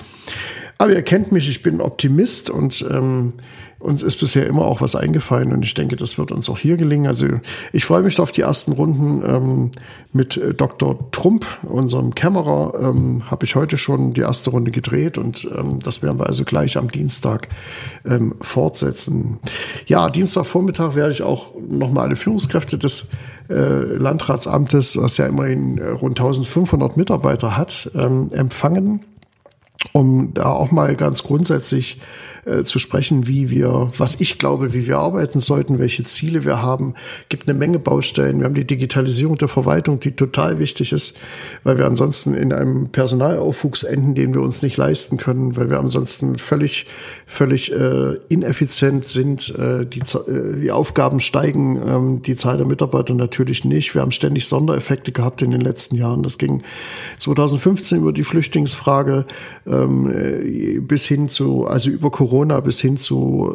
Aber 0.81 0.94
ihr 0.94 1.02
kennt 1.02 1.34
mich, 1.34 1.50
ich 1.50 1.62
bin 1.62 1.81
Optimist 1.81 2.50
und 2.50 2.88
ähm, 2.90 3.34
uns 3.80 4.02
ist 4.02 4.18
bisher 4.18 4.48
immer 4.48 4.64
auch 4.64 4.80
was 4.80 4.96
eingefallen 4.96 5.52
und 5.52 5.66
ich 5.66 5.74
denke, 5.74 5.98
das 5.98 6.18
wird 6.18 6.31
uns 6.31 6.50
auch 6.50 6.58
hier 6.58 6.78
gelingen. 6.78 7.06
Also 7.06 7.28
ich 7.74 7.84
freue 7.84 8.02
mich 8.02 8.18
auf 8.22 8.31
die 8.31 8.42
ersten 8.42 8.72
Runden 8.72 9.22
ähm, 9.26 9.72
mit 10.14 10.38
äh, 10.38 10.54
Dr. 10.54 11.12
Trump, 11.12 11.46
unserem 11.64 12.16
Kämmerer, 12.16 12.74
ähm, 12.81 13.30
habe 13.30 13.46
ich 13.46 13.56
heute 13.56 13.78
schon 13.78 14.14
die 14.14 14.22
erste 14.22 14.52
Runde 14.52 14.72
gedreht 14.72 15.18
und 15.18 15.50
ähm, 15.54 15.80
das 15.84 16.02
werden 16.02 16.18
wir 16.18 16.28
also 16.28 16.46
gleich 16.46 16.78
am 16.78 16.90
Dienstag 16.90 17.50
ähm, 18.06 18.36
fortsetzen. 18.40 19.40
Ja, 19.86 20.10
Dienstagvormittag 20.10 20.96
werde 20.96 21.12
ich 21.12 21.24
auch 21.24 21.56
nochmal 21.70 22.06
alle 22.06 22.16
Führungskräfte 22.16 22.78
des 22.78 23.10
äh, 23.50 23.54
Landratsamtes, 23.54 24.96
was 24.96 25.18
ja 25.18 25.26
immerhin 25.26 25.78
rund 25.80 26.18
1500 26.18 26.96
Mitarbeiter 26.96 27.58
hat, 27.58 27.92
ähm, 27.96 28.31
empfangen 28.31 29.02
um 29.94 30.34
da 30.34 30.46
auch 30.46 30.72
mal 30.72 30.96
ganz 30.96 31.24
grundsätzlich 31.24 32.00
äh, 32.50 32.63
zu 32.63 32.80
sprechen, 32.80 33.28
wie 33.28 33.50
wir, 33.50 33.92
was 33.98 34.19
ich 34.19 34.38
glaube, 34.38 34.74
wie 34.74 34.88
wir 34.88 34.98
arbeiten 34.98 35.40
sollten, 35.40 35.80
welche 35.80 36.04
Ziele 36.04 36.44
wir 36.44 36.62
haben. 36.62 36.96
Gibt 37.30 37.48
eine 37.48 37.57
Menge 37.57 37.80
Baustellen. 37.80 38.40
Wir 38.40 38.46
haben 38.46 38.56
die 38.56 38.66
Digitalisierung 38.66 39.38
der 39.38 39.48
Verwaltung, 39.48 40.00
die 40.00 40.12
total 40.13 40.60
wichtig 40.60 40.92
ist, 40.92 41.19
weil 41.63 41.78
wir 41.78 41.86
ansonsten 41.86 42.34
in 42.34 42.51
einem 42.51 42.90
Personalaufwuchs 42.90 43.84
enden, 43.84 44.16
den 44.16 44.34
wir 44.34 44.42
uns 44.42 44.62
nicht 44.62 44.78
leisten 44.78 45.18
können, 45.18 45.56
weil 45.57 45.69
wir 45.69 45.80
ansonsten 45.80 46.38
völlig, 46.38 46.88
völlig 47.25 47.72
äh, 47.72 48.16
ineffizient 48.28 49.06
sind. 49.06 49.50
Äh, 49.57 49.85
die, 49.85 50.00
äh, 50.00 50.59
die 50.62 50.71
Aufgaben 50.71 51.19
steigen, 51.19 51.80
ähm, 51.85 52.21
die 52.21 52.35
Zahl 52.35 52.57
der 52.57 52.66
Mitarbeiter 52.66 53.14
natürlich 53.14 53.64
nicht. 53.64 53.94
Wir 53.94 54.02
haben 54.02 54.12
ständig 54.12 54.47
Sondereffekte 54.47 55.12
gehabt 55.12 55.42
in 55.42 55.52
den 55.52 55.62
letzten 55.62 55.95
Jahren. 55.95 56.24
Das 56.24 56.38
ging 56.38 56.64
2015 57.19 58.00
über 58.00 58.14
die 58.14 58.24
Flüchtlingsfrage 58.24 59.26
ähm, 59.68 60.12
äh, 60.12 60.80
bis 60.80 61.06
hin 61.06 61.30
zu, 61.30 61.66
also 61.66 61.90
über 61.90 62.09
Corona 62.09 62.39
Corona 62.40 62.62
bis 62.62 62.80
hin 62.80 62.96
zu, 62.96 63.52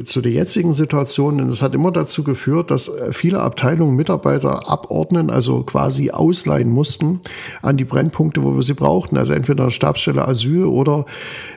äh, 0.00 0.04
zu 0.04 0.20
der 0.22 0.32
jetzigen 0.32 0.72
Situation. 0.72 1.40
Und 1.40 1.48
es 1.50 1.62
hat 1.62 1.74
immer 1.74 1.92
dazu 1.92 2.24
geführt, 2.24 2.70
dass 2.70 2.90
viele 3.10 3.40
Abteilungen 3.40 3.94
Mitarbeiter 3.94 4.68
abordnen, 4.68 5.28
also 5.28 5.62
quasi 5.64 6.10
ausleihen 6.10 6.70
mussten 6.70 7.20
an 7.60 7.76
die 7.76 7.84
Brennpunkte, 7.84 8.42
wo 8.42 8.54
wir 8.54 8.62
sie 8.62 8.74
brauchten. 8.74 9.18
Also 9.18 9.34
entweder 9.34 9.68
Stabsstelle 9.68 10.26
Asyl 10.26 10.64
oder 10.64 11.04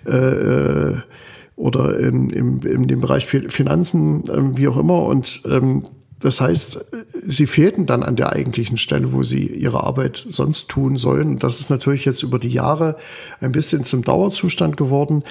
äh, 0.06 0.18
äh 0.18 0.96
oder 1.58 2.00
in, 2.00 2.32
im, 2.32 2.62
in 2.62 2.88
dem 2.88 3.02
Bereich 3.02 3.28
Finanzen, 3.28 4.24
äh, 4.24 4.58
wie 4.58 4.68
auch 4.68 4.78
immer. 4.78 5.04
Und 5.04 5.44
ähm, 5.46 5.84
das 6.22 6.40
heißt, 6.40 6.86
sie 7.28 7.48
fehlten 7.48 7.86
dann 7.86 8.04
an 8.04 8.16
der 8.16 8.32
eigentlichen 8.32 8.78
Stelle, 8.78 9.12
wo 9.12 9.24
sie 9.24 9.48
ihre 9.48 9.84
Arbeit 9.84 10.24
sonst 10.30 10.70
tun 10.70 10.98
sollen. 10.98 11.40
Das 11.40 11.60
ist 11.60 11.70
natürlich 11.70 12.06
jetzt 12.06 12.24
über 12.24 12.40
die 12.40 12.50
Jahre 12.50 12.98
ein 13.40 13.52
bisschen 13.52 13.86
zum 13.86 14.04
Dauerzustand 14.04 14.78
geworden. 14.78 15.24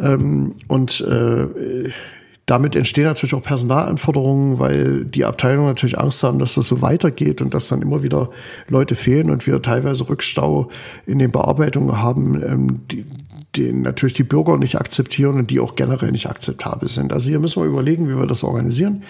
Ähm, 0.00 0.56
und 0.68 1.00
äh, 1.00 1.90
damit 2.46 2.74
entstehen 2.74 3.04
natürlich 3.04 3.34
auch 3.34 3.42
Personalanforderungen, 3.42 4.58
weil 4.58 5.04
die 5.04 5.24
Abteilungen 5.24 5.68
natürlich 5.68 5.98
Angst 5.98 6.22
haben, 6.24 6.40
dass 6.40 6.54
das 6.54 6.66
so 6.66 6.82
weitergeht 6.82 7.40
und 7.40 7.54
dass 7.54 7.68
dann 7.68 7.82
immer 7.82 8.02
wieder 8.02 8.30
Leute 8.68 8.96
fehlen 8.96 9.30
und 9.30 9.46
wir 9.46 9.62
teilweise 9.62 10.08
Rückstau 10.08 10.68
in 11.06 11.20
den 11.20 11.30
Bearbeitungen 11.30 12.02
haben, 12.02 12.42
ähm, 12.42 12.80
die, 12.90 13.04
die 13.54 13.72
natürlich 13.72 14.14
die 14.14 14.24
Bürger 14.24 14.56
nicht 14.56 14.76
akzeptieren 14.76 15.36
und 15.36 15.50
die 15.50 15.60
auch 15.60 15.76
generell 15.76 16.10
nicht 16.10 16.28
akzeptabel 16.28 16.88
sind. 16.88 17.12
Also 17.12 17.28
hier 17.28 17.38
müssen 17.38 17.62
wir 17.62 17.68
überlegen, 17.68 18.08
wie 18.08 18.18
wir 18.18 18.26
das 18.26 18.42
organisieren. 18.42 19.04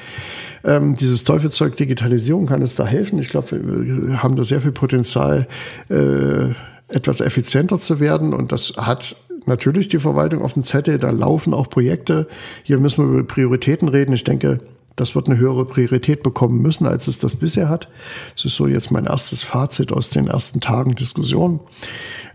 Ähm, 0.64 0.96
dieses 0.96 1.24
Teufelzeug 1.24 1.76
Digitalisierung 1.76 2.46
kann 2.46 2.60
es 2.60 2.74
da 2.74 2.84
helfen. 2.84 3.18
Ich 3.18 3.30
glaube, 3.30 3.48
wir 3.50 4.22
haben 4.22 4.36
da 4.36 4.44
sehr 4.44 4.60
viel 4.60 4.72
Potenzial, 4.72 5.48
äh, 5.88 6.50
etwas 6.88 7.20
effizienter 7.20 7.80
zu 7.80 7.98
werden. 7.98 8.34
Und 8.34 8.52
das 8.52 8.74
hat 8.76 9.16
natürlich 9.46 9.88
die 9.88 9.98
Verwaltung 9.98 10.42
auf 10.42 10.54
dem 10.54 10.64
Zettel. 10.64 10.98
Da 10.98 11.10
laufen 11.10 11.54
auch 11.54 11.68
Projekte. 11.68 12.28
Hier 12.62 12.78
müssen 12.78 13.04
wir 13.04 13.18
über 13.18 13.26
Prioritäten 13.26 13.88
reden. 13.88 14.12
Ich 14.12 14.24
denke, 14.24 14.60
Das 14.96 15.14
wird 15.14 15.28
eine 15.28 15.38
höhere 15.38 15.64
Priorität 15.64 16.22
bekommen 16.22 16.60
müssen, 16.60 16.86
als 16.86 17.08
es 17.08 17.18
das 17.18 17.36
bisher 17.36 17.68
hat. 17.68 17.88
Das 18.34 18.44
ist 18.44 18.56
so 18.56 18.66
jetzt 18.66 18.90
mein 18.90 19.06
erstes 19.06 19.42
Fazit 19.42 19.92
aus 19.92 20.10
den 20.10 20.28
ersten 20.28 20.60
Tagen 20.60 20.94
Diskussion. 20.94 21.60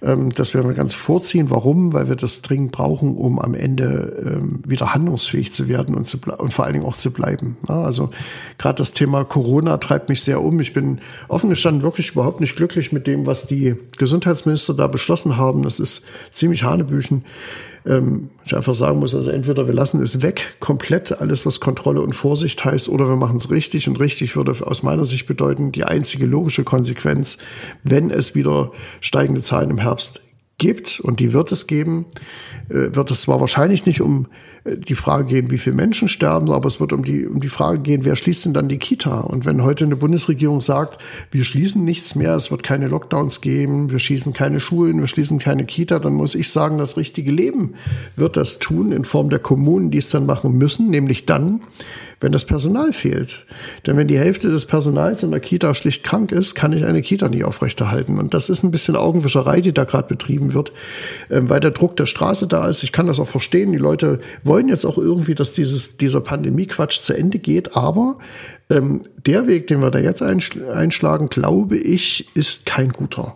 Ähm, 0.01 0.31
das 0.33 0.53
werden 0.53 0.67
wir 0.67 0.75
ganz 0.75 0.93
vorziehen. 0.93 1.49
Warum? 1.49 1.93
Weil 1.93 2.09
wir 2.09 2.15
das 2.15 2.41
dringend 2.41 2.71
brauchen, 2.71 3.15
um 3.15 3.39
am 3.39 3.53
Ende 3.53 4.39
ähm, 4.39 4.61
wieder 4.65 4.93
handlungsfähig 4.93 5.53
zu 5.53 5.67
werden 5.67 5.95
und, 5.95 6.07
zu 6.07 6.19
und 6.37 6.53
vor 6.53 6.65
allen 6.65 6.73
Dingen 6.73 6.85
auch 6.85 6.97
zu 6.97 7.11
bleiben. 7.11 7.57
Also 7.67 8.09
gerade 8.57 8.77
das 8.77 8.93
Thema 8.93 9.23
Corona 9.23 9.77
treibt 9.77 10.09
mich 10.09 10.21
sehr 10.21 10.41
um. 10.41 10.59
Ich 10.59 10.73
bin 10.73 10.99
offen 11.27 11.49
gestanden 11.49 11.83
wirklich 11.83 12.11
überhaupt 12.11 12.41
nicht 12.41 12.55
glücklich 12.55 12.91
mit 12.91 13.07
dem, 13.07 13.25
was 13.25 13.47
die 13.47 13.75
Gesundheitsminister 13.97 14.73
da 14.73 14.87
beschlossen 14.87 15.37
haben. 15.37 15.63
Das 15.63 15.79
ist 15.79 16.07
ziemlich 16.31 16.63
Hanebüchen 16.63 17.23
ähm, 17.87 18.29
ich 18.45 18.55
einfach 18.55 18.75
sagen 18.75 18.99
muss, 18.99 19.15
also 19.15 19.29
entweder 19.29 19.67
wir 19.67 19.73
lassen 19.73 20.01
es 20.01 20.21
weg, 20.21 20.55
komplett 20.59 21.19
alles, 21.21 21.45
was 21.45 21.59
Kontrolle 21.59 22.01
und 22.01 22.13
Vorsicht 22.13 22.63
heißt, 22.63 22.89
oder 22.89 23.07
wir 23.07 23.15
machen 23.15 23.37
es 23.37 23.49
richtig. 23.49 23.87
Und 23.87 23.99
richtig 23.99 24.35
würde 24.35 24.55
aus 24.65 24.83
meiner 24.83 25.05
Sicht 25.05 25.27
bedeuten, 25.27 25.71
die 25.71 25.83
einzige 25.83 26.25
logische 26.25 26.63
Konsequenz, 26.63 27.37
wenn 27.83 28.11
es 28.11 28.35
wieder 28.35 28.71
steigende 29.01 29.41
Zahlen 29.41 29.71
im 29.71 29.77
Herbst 29.77 30.21
gibt, 30.57 30.99
und 30.99 31.19
die 31.19 31.33
wird 31.33 31.51
es 31.51 31.67
geben, 31.67 32.05
äh, 32.69 32.95
wird 32.95 33.11
es 33.11 33.21
zwar 33.21 33.39
wahrscheinlich 33.39 33.85
nicht 33.85 34.01
um 34.01 34.27
die 34.75 34.95
Frage 34.95 35.25
gehen, 35.25 35.51
wie 35.51 35.57
viele 35.57 35.75
Menschen 35.75 36.07
sterben, 36.07 36.51
aber 36.51 36.67
es 36.67 36.79
wird 36.79 36.93
um 36.93 37.03
die, 37.03 37.25
um 37.25 37.39
die 37.39 37.49
Frage 37.49 37.79
gehen, 37.79 38.05
wer 38.05 38.15
schließt 38.15 38.45
denn 38.45 38.53
dann 38.53 38.67
die 38.67 38.77
Kita? 38.77 39.21
Und 39.21 39.45
wenn 39.45 39.63
heute 39.63 39.85
eine 39.85 39.95
Bundesregierung 39.95 40.61
sagt, 40.61 41.03
wir 41.31 41.43
schließen 41.43 41.83
nichts 41.83 42.15
mehr, 42.15 42.35
es 42.35 42.51
wird 42.51 42.63
keine 42.63 42.87
Lockdowns 42.87 43.41
geben, 43.41 43.91
wir 43.91 43.99
schließen 43.99 44.33
keine 44.33 44.59
Schulen, 44.59 44.99
wir 44.99 45.07
schließen 45.07 45.39
keine 45.39 45.65
Kita, 45.65 45.99
dann 45.99 46.13
muss 46.13 46.35
ich 46.35 46.49
sagen, 46.49 46.77
das 46.77 46.97
richtige 46.97 47.31
Leben 47.31 47.75
wird 48.15 48.37
das 48.37 48.59
tun 48.59 48.91
in 48.91 49.05
Form 49.05 49.29
der 49.29 49.39
Kommunen, 49.39 49.91
die 49.91 49.99
es 49.99 50.09
dann 50.09 50.25
machen 50.25 50.57
müssen, 50.57 50.89
nämlich 50.89 51.25
dann, 51.25 51.61
wenn 52.19 52.31
das 52.31 52.45
Personal 52.45 52.93
fehlt. 52.93 53.45
Denn 53.85 53.95
wenn 53.97 54.07
die 54.07 54.17
Hälfte 54.17 54.49
des 54.49 54.65
Personals 54.65 55.23
in 55.23 55.31
der 55.31 55.39
Kita 55.39 55.73
schlicht 55.75 56.03
krank 56.03 56.31
ist, 56.31 56.55
kann 56.55 56.73
ich 56.73 56.83
eine 56.85 57.01
Kita 57.01 57.29
nicht 57.29 57.43
aufrechterhalten. 57.43 58.17
Und 58.17 58.33
das 58.33 58.49
ist 58.49 58.63
ein 58.63 58.71
bisschen 58.71 58.95
Augenwischerei, 58.95 59.61
die 59.61 59.73
da 59.73 59.83
gerade 59.83 60.07
betrieben 60.07 60.53
wird, 60.53 60.71
ähm, 61.29 61.49
weil 61.49 61.59
der 61.59 61.71
Druck 61.71 61.95
der 61.95 62.07
Straße 62.07 62.47
da 62.47 62.67
ist. 62.67 62.83
Ich 62.83 62.91
kann 62.91 63.07
das 63.07 63.19
auch 63.19 63.27
verstehen. 63.27 63.71
Die 63.71 63.77
Leute 63.77 64.19
wollen 64.43 64.67
jetzt 64.67 64.85
auch 64.85 64.97
irgendwie, 64.97 65.35
dass 65.35 65.53
dieses, 65.53 65.97
dieser 65.97 66.21
Pandemie-Quatsch 66.21 67.01
zu 67.01 67.13
Ende 67.13 67.37
geht. 67.37 67.75
Aber 67.75 68.17
ähm, 68.69 69.03
der 69.25 69.47
Weg, 69.47 69.67
den 69.67 69.81
wir 69.81 69.91
da 69.91 69.99
jetzt 69.99 70.21
einschlagen, 70.21 71.29
glaube 71.29 71.77
ich, 71.77 72.35
ist 72.35 72.65
kein 72.65 72.91
guter. 72.91 73.35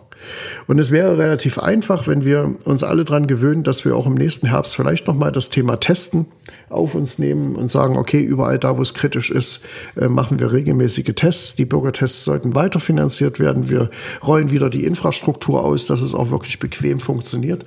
Und 0.66 0.78
es 0.78 0.90
wäre 0.90 1.18
relativ 1.18 1.58
einfach, 1.58 2.06
wenn 2.06 2.24
wir 2.24 2.54
uns 2.64 2.82
alle 2.82 3.04
dran 3.04 3.26
gewöhnen, 3.26 3.62
dass 3.62 3.84
wir 3.84 3.96
auch 3.96 4.06
im 4.06 4.14
nächsten 4.14 4.48
Herbst 4.48 4.76
vielleicht 4.76 5.06
nochmal 5.06 5.32
das 5.32 5.50
Thema 5.50 5.76
Testen 5.76 6.26
auf 6.68 6.94
uns 6.94 7.18
nehmen 7.18 7.54
und 7.56 7.70
sagen, 7.70 7.96
okay, 7.96 8.20
überall 8.20 8.58
da, 8.58 8.76
wo 8.76 8.82
es 8.82 8.94
kritisch 8.94 9.30
ist, 9.30 9.66
äh, 9.96 10.08
machen 10.08 10.40
wir 10.40 10.52
regelmäßige 10.52 11.12
Tests. 11.14 11.54
Die 11.54 11.64
Bürgertests 11.64 12.24
sollten 12.24 12.54
weiterfinanziert 12.54 13.38
werden. 13.38 13.68
Wir 13.68 13.90
rollen 14.26 14.50
wieder 14.50 14.70
die 14.70 14.84
Infrastruktur 14.84 15.64
aus, 15.64 15.86
dass 15.86 16.02
es 16.02 16.14
auch 16.14 16.30
wirklich 16.30 16.58
bequem 16.58 17.00
funktioniert. 17.00 17.64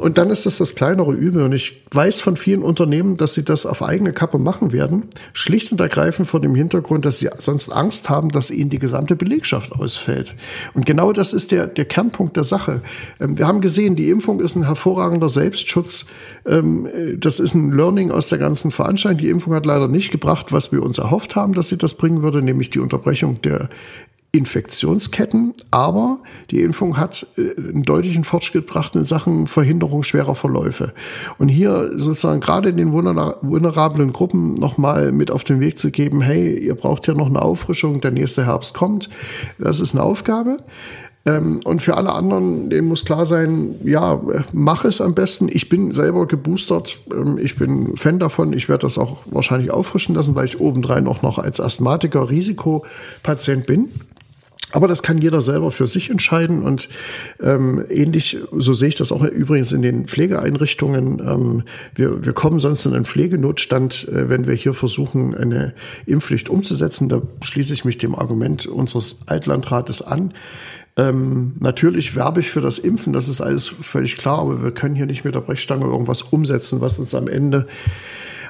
Und 0.00 0.16
dann 0.16 0.30
ist 0.30 0.46
das 0.46 0.56
das 0.56 0.74
kleinere 0.74 1.12
Übel. 1.12 1.42
Und 1.42 1.52
ich 1.52 1.82
weiß 1.90 2.20
von 2.20 2.36
vielen 2.36 2.62
Unternehmen, 2.62 3.16
dass 3.16 3.34
sie 3.34 3.44
das 3.44 3.66
auf 3.66 3.82
eigene 3.82 4.12
Kappe 4.12 4.38
machen 4.38 4.72
werden. 4.72 5.04
Schlicht 5.34 5.70
und 5.72 5.80
ergreifend 5.80 6.26
vor 6.26 6.40
dem 6.40 6.54
Hintergrund, 6.54 7.04
dass 7.04 7.18
sie 7.18 7.28
sonst 7.36 7.70
Angst 7.70 8.08
haben, 8.08 8.30
dass 8.30 8.50
ihnen 8.50 8.70
die 8.70 8.78
gesamte 8.78 9.14
Belegschaft 9.14 9.72
ausfällt. 9.72 10.34
Und 10.72 10.86
genau 10.86 11.12
das 11.12 11.34
ist 11.34 11.52
der, 11.52 11.66
der 11.66 11.84
Kernpunkt 11.84 12.36
der 12.36 12.44
Sache. 12.44 12.80
Ähm, 13.20 13.36
wir 13.36 13.46
haben 13.46 13.60
gesehen, 13.60 13.94
die 13.94 14.08
Impfung 14.08 14.40
ist 14.40 14.56
ein 14.56 14.64
hervorragender 14.64 15.28
Selbstschutz. 15.28 16.06
Ähm, 16.46 16.88
das 17.18 17.38
ist 17.38 17.54
ein 17.54 17.72
Learning 17.72 18.10
aus 18.10 18.28
der 18.28 18.38
ganzen 18.38 18.70
Veranstaltung. 18.70 19.18
Die 19.18 19.28
Impfung 19.28 19.54
hat 19.54 19.66
leider 19.66 19.88
nicht 19.88 20.10
gebracht, 20.10 20.50
was 20.50 20.72
wir 20.72 20.82
uns 20.82 20.96
erhofft 20.98 21.36
haben, 21.36 21.52
dass 21.52 21.68
sie 21.68 21.76
das 21.76 21.94
bringen 21.94 22.22
würde, 22.22 22.42
nämlich 22.42 22.70
die 22.70 22.80
Unterbrechung 22.80 23.42
der 23.42 23.68
Infektionsketten, 24.32 25.54
aber 25.72 26.20
die 26.50 26.62
Impfung 26.62 26.96
hat 26.96 27.26
äh, 27.36 27.56
einen 27.56 27.82
deutlichen 27.82 28.22
Fortschritt 28.22 28.66
gebracht 28.66 28.94
in 28.94 29.04
Sachen 29.04 29.48
Verhinderung 29.48 30.04
schwerer 30.04 30.36
Verläufe. 30.36 30.92
Und 31.38 31.48
hier 31.48 31.92
sozusagen 31.96 32.40
gerade 32.40 32.68
in 32.68 32.76
den 32.76 32.92
vulnerablen 32.92 34.12
Gruppen 34.12 34.54
nochmal 34.54 35.10
mit 35.10 35.30
auf 35.30 35.42
den 35.42 35.58
Weg 35.58 35.78
zu 35.78 35.90
geben, 35.90 36.20
hey, 36.20 36.56
ihr 36.56 36.76
braucht 36.76 37.08
ja 37.08 37.14
noch 37.14 37.26
eine 37.26 37.42
Auffrischung, 37.42 38.00
der 38.00 38.12
nächste 38.12 38.46
Herbst 38.46 38.74
kommt. 38.74 39.10
Das 39.58 39.80
ist 39.80 39.94
eine 39.94 40.04
Aufgabe. 40.04 40.58
Ähm, 41.26 41.60
und 41.64 41.82
für 41.82 41.96
alle 41.96 42.12
anderen, 42.12 42.70
denen 42.70 42.88
muss 42.88 43.04
klar 43.04 43.26
sein, 43.26 43.74
ja, 43.84 44.20
mach 44.52 44.84
es 44.84 45.00
am 45.00 45.14
besten. 45.14 45.48
Ich 45.50 45.68
bin 45.68 45.92
selber 45.92 46.26
geboostert. 46.26 46.98
Ähm, 47.12 47.38
ich 47.38 47.56
bin 47.56 47.96
Fan 47.96 48.18
davon. 48.18 48.52
Ich 48.52 48.68
werde 48.68 48.82
das 48.82 48.96
auch 48.96 49.18
wahrscheinlich 49.26 49.70
auffrischen 49.70 50.14
lassen, 50.14 50.34
weil 50.34 50.46
ich 50.46 50.60
obendrein 50.60 51.06
auch 51.06 51.20
noch 51.22 51.38
als 51.38 51.60
Asthmatiker 51.60 52.30
Risikopatient 52.30 53.66
bin. 53.66 53.90
Aber 54.72 54.86
das 54.86 55.02
kann 55.02 55.18
jeder 55.18 55.42
selber 55.42 55.72
für 55.72 55.86
sich 55.86 56.10
entscheiden 56.10 56.62
und 56.62 56.88
ähm, 57.40 57.84
ähnlich, 57.88 58.38
so 58.52 58.72
sehe 58.72 58.88
ich 58.88 58.94
das 58.94 59.10
auch 59.10 59.22
übrigens 59.24 59.72
in 59.72 59.82
den 59.82 60.06
Pflegeeinrichtungen. 60.06 61.20
Ähm, 61.20 61.62
wir, 61.94 62.24
wir 62.24 62.32
kommen 62.32 62.60
sonst 62.60 62.86
in 62.86 62.94
einen 62.94 63.04
Pflegenotstand, 63.04 64.08
äh, 64.08 64.28
wenn 64.28 64.46
wir 64.46 64.54
hier 64.54 64.74
versuchen, 64.74 65.34
eine 65.34 65.74
Impfpflicht 66.06 66.48
umzusetzen. 66.48 67.08
Da 67.08 67.22
schließe 67.42 67.74
ich 67.74 67.84
mich 67.84 67.98
dem 67.98 68.14
Argument 68.14 68.66
unseres 68.66 69.20
Altlandrates 69.26 70.02
an. 70.02 70.34
Ähm, 70.96 71.54
natürlich 71.60 72.14
werbe 72.14 72.40
ich 72.40 72.50
für 72.50 72.60
das 72.60 72.78
Impfen, 72.78 73.12
das 73.12 73.28
ist 73.28 73.40
alles 73.40 73.68
völlig 73.68 74.16
klar, 74.16 74.40
aber 74.40 74.62
wir 74.62 74.72
können 74.72 74.94
hier 74.94 75.06
nicht 75.06 75.24
mit 75.24 75.34
der 75.34 75.40
Brechstange 75.40 75.84
irgendwas 75.84 76.22
umsetzen, 76.22 76.80
was 76.80 76.98
uns 76.98 77.14
am 77.14 77.28
Ende 77.28 77.66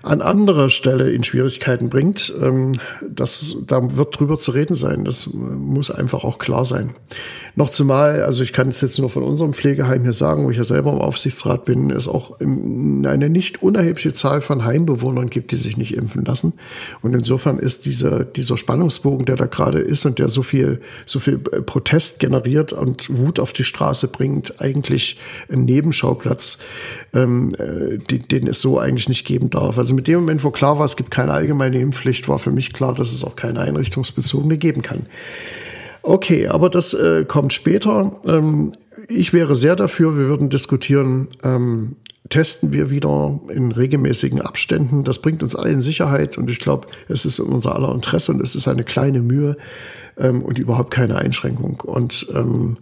an 0.02 0.22
anderer 0.22 0.70
Stelle 0.70 1.10
in 1.10 1.24
Schwierigkeiten 1.24 1.88
bringt. 1.90 2.32
Ähm, 2.42 2.78
das, 3.08 3.56
da 3.66 3.96
wird 3.96 4.18
drüber 4.18 4.38
zu 4.38 4.52
reden 4.52 4.74
sein. 4.74 5.04
Das 5.04 5.30
muss 5.32 5.90
einfach 5.90 6.24
auch 6.24 6.38
klar 6.38 6.64
sein. 6.64 6.94
Noch 7.56 7.70
zumal, 7.70 8.22
also 8.22 8.42
ich 8.42 8.52
kann 8.52 8.68
es 8.68 8.80
jetzt 8.80 8.98
nur 8.98 9.10
von 9.10 9.22
unserem 9.22 9.52
Pflegeheim 9.52 10.02
hier 10.02 10.12
sagen, 10.12 10.44
wo 10.44 10.50
ich 10.50 10.56
ja 10.56 10.64
selber 10.64 10.92
im 10.92 10.98
Aufsichtsrat 10.98 11.64
bin, 11.64 11.90
es 11.90 12.08
auch 12.08 12.38
eine 12.40 13.28
nicht 13.28 13.62
unerhebliche 13.62 14.12
Zahl 14.12 14.40
von 14.40 14.64
Heimbewohnern 14.64 15.30
gibt, 15.30 15.52
die 15.52 15.56
sich 15.56 15.76
nicht 15.76 15.94
impfen 15.94 16.24
lassen. 16.24 16.54
Und 17.02 17.14
insofern 17.14 17.58
ist 17.58 17.84
dieser, 17.84 18.24
dieser 18.24 18.56
Spannungsbogen, 18.56 19.26
der 19.26 19.36
da 19.36 19.46
gerade 19.46 19.80
ist 19.80 20.06
und 20.06 20.18
der 20.18 20.28
so 20.28 20.42
viel, 20.42 20.80
so 21.06 21.18
viel 21.18 21.38
Protest 21.38 22.20
generiert 22.20 22.72
und 22.72 23.16
Wut 23.18 23.40
auf 23.40 23.52
die 23.52 23.64
Straße 23.64 24.08
bringt, 24.08 24.60
eigentlich 24.60 25.18
ein 25.50 25.64
Nebenschauplatz, 25.64 26.58
ähm, 27.12 27.52
äh, 27.58 27.98
den, 27.98 28.28
den 28.28 28.46
es 28.46 28.60
so 28.60 28.78
eigentlich 28.78 29.08
nicht 29.08 29.26
geben 29.26 29.50
darf. 29.50 29.76
Also 29.76 29.89
mit 29.94 30.08
dem 30.08 30.20
Moment, 30.20 30.44
wo 30.44 30.50
klar 30.50 30.78
war, 30.78 30.84
es 30.84 30.96
gibt 30.96 31.10
keine 31.10 31.32
allgemeine 31.32 31.80
Impfpflicht, 31.80 32.28
war 32.28 32.38
für 32.38 32.50
mich 32.50 32.72
klar, 32.72 32.94
dass 32.94 33.12
es 33.12 33.24
auch 33.24 33.36
keine 33.36 33.60
einrichtungsbezogene 33.60 34.56
geben 34.56 34.82
kann. 34.82 35.06
Okay, 36.02 36.48
aber 36.48 36.70
das 36.70 36.94
äh, 36.94 37.24
kommt 37.24 37.52
später. 37.52 38.20
Ähm, 38.24 38.72
ich 39.08 39.32
wäre 39.32 39.56
sehr 39.56 39.76
dafür, 39.76 40.16
wir 40.16 40.26
würden 40.26 40.48
diskutieren, 40.48 41.28
ähm, 41.42 41.96
testen 42.28 42.72
wir 42.72 42.90
wieder 42.90 43.40
in 43.48 43.72
regelmäßigen 43.72 44.40
Abständen. 44.40 45.04
Das 45.04 45.20
bringt 45.20 45.42
uns 45.42 45.56
allen 45.56 45.82
Sicherheit 45.82 46.38
und 46.38 46.48
ich 46.48 46.60
glaube, 46.60 46.86
es 47.08 47.24
ist 47.24 47.38
in 47.38 47.46
unser 47.46 47.74
aller 47.74 47.92
Interesse 47.92 48.32
und 48.32 48.40
es 48.40 48.54
ist 48.54 48.68
eine 48.68 48.84
kleine 48.84 49.20
Mühe 49.20 49.56
ähm, 50.16 50.42
und 50.42 50.58
überhaupt 50.58 50.92
keine 50.92 51.16
Einschränkung. 51.16 51.80
Und 51.80 52.28
ähm, 52.34 52.76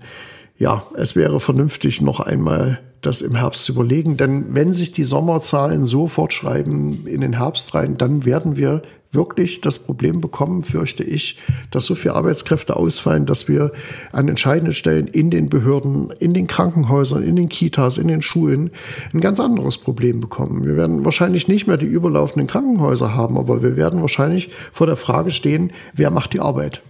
ja, 0.59 0.85
es 0.97 1.17
wäre 1.17 1.41
vernünftig, 1.41 2.01
noch 2.03 2.21
einmal 2.21 2.81
das 3.03 3.21
im 3.21 3.35
Herbst 3.35 3.65
zu 3.65 3.73
überlegen. 3.73 4.17
Denn 4.17 4.55
wenn 4.55 4.73
sich 4.73 4.93
die 4.93 5.05
Sommerzahlen 5.05 5.87
so 5.87 6.07
fortschreiben 6.07 7.07
in 7.07 7.21
den 7.21 7.35
Herbst 7.35 7.75
rein, 7.75 7.97
dann 7.97 8.25
werden 8.25 8.57
wir 8.57 8.83
wirklich 9.11 9.61
das 9.61 9.79
Problem 9.79 10.21
bekommen, 10.21 10.63
fürchte 10.63 11.03
ich, 11.03 11.39
dass 11.71 11.85
so 11.85 11.95
viele 11.95 12.15
Arbeitskräfte 12.15 12.77
ausfallen, 12.77 13.25
dass 13.25 13.49
wir 13.49 13.73
an 14.13 14.29
entscheidenden 14.29 14.75
Stellen 14.75 15.07
in 15.07 15.31
den 15.31 15.49
Behörden, 15.49 16.11
in 16.19 16.35
den 16.35 16.47
Krankenhäusern, 16.47 17.23
in 17.23 17.37
den 17.37 17.49
Kitas, 17.49 17.97
in 17.97 18.09
den 18.09 18.21
Schulen 18.21 18.71
ein 19.15 19.21
ganz 19.21 19.41
anderes 19.41 19.79
Problem 19.79 20.21
bekommen. 20.21 20.67
Wir 20.67 20.77
werden 20.77 21.05
wahrscheinlich 21.05 21.49
nicht 21.49 21.67
mehr 21.67 21.79
die 21.79 21.87
überlaufenden 21.87 22.49
Krankenhäuser 22.49 23.15
haben, 23.15 23.39
aber 23.39 23.63
wir 23.63 23.77
werden 23.77 24.03
wahrscheinlich 24.03 24.51
vor 24.73 24.87
der 24.87 24.97
Frage 24.97 25.31
stehen, 25.31 25.73
wer 25.95 26.11
macht 26.11 26.35
die 26.35 26.41
Arbeit? 26.41 26.83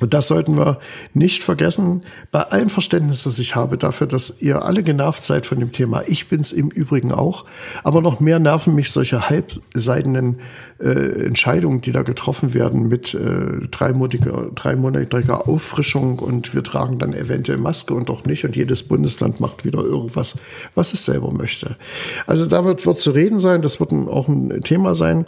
Und 0.00 0.14
das 0.14 0.28
sollten 0.28 0.56
wir 0.56 0.78
nicht 1.12 1.42
vergessen, 1.42 2.02
bei 2.30 2.42
allem 2.42 2.70
Verständnis, 2.70 3.24
das 3.24 3.38
ich 3.40 3.56
habe 3.56 3.78
dafür, 3.78 4.06
dass 4.06 4.40
ihr 4.40 4.64
alle 4.64 4.84
genervt 4.84 5.24
seid 5.24 5.44
von 5.44 5.58
dem 5.58 5.72
Thema. 5.72 6.02
Ich 6.06 6.28
bin's 6.28 6.52
im 6.52 6.68
Übrigen 6.70 7.10
auch. 7.10 7.44
Aber 7.82 8.00
noch 8.00 8.20
mehr 8.20 8.38
nerven 8.38 8.76
mich 8.76 8.92
solche 8.92 9.28
halbseidenen 9.28 10.38
äh, 10.78 11.24
Entscheidungen, 11.26 11.80
die 11.80 11.90
da 11.90 12.02
getroffen 12.02 12.54
werden 12.54 12.86
mit 12.86 13.12
äh, 13.14 13.66
dreimonatiger, 13.70 14.50
dreimonatiger 14.54 15.48
Auffrischung 15.48 16.20
und 16.20 16.54
wir 16.54 16.62
tragen 16.62 17.00
dann 17.00 17.12
eventuell 17.12 17.58
Maske 17.58 17.94
und 17.94 18.08
doch 18.08 18.24
nicht 18.24 18.44
und 18.44 18.54
jedes 18.54 18.84
Bundesland 18.84 19.40
macht 19.40 19.64
wieder 19.64 19.80
irgendwas, 19.80 20.38
was 20.76 20.92
es 20.92 21.04
selber 21.04 21.32
möchte. 21.32 21.74
Also 22.28 22.46
da 22.46 22.64
wird, 22.64 22.86
wird 22.86 23.00
zu 23.00 23.10
reden 23.10 23.40
sein, 23.40 23.62
das 23.62 23.80
wird 23.80 23.92
auch 23.92 24.28
ein 24.28 24.60
Thema 24.60 24.94
sein. 24.94 25.26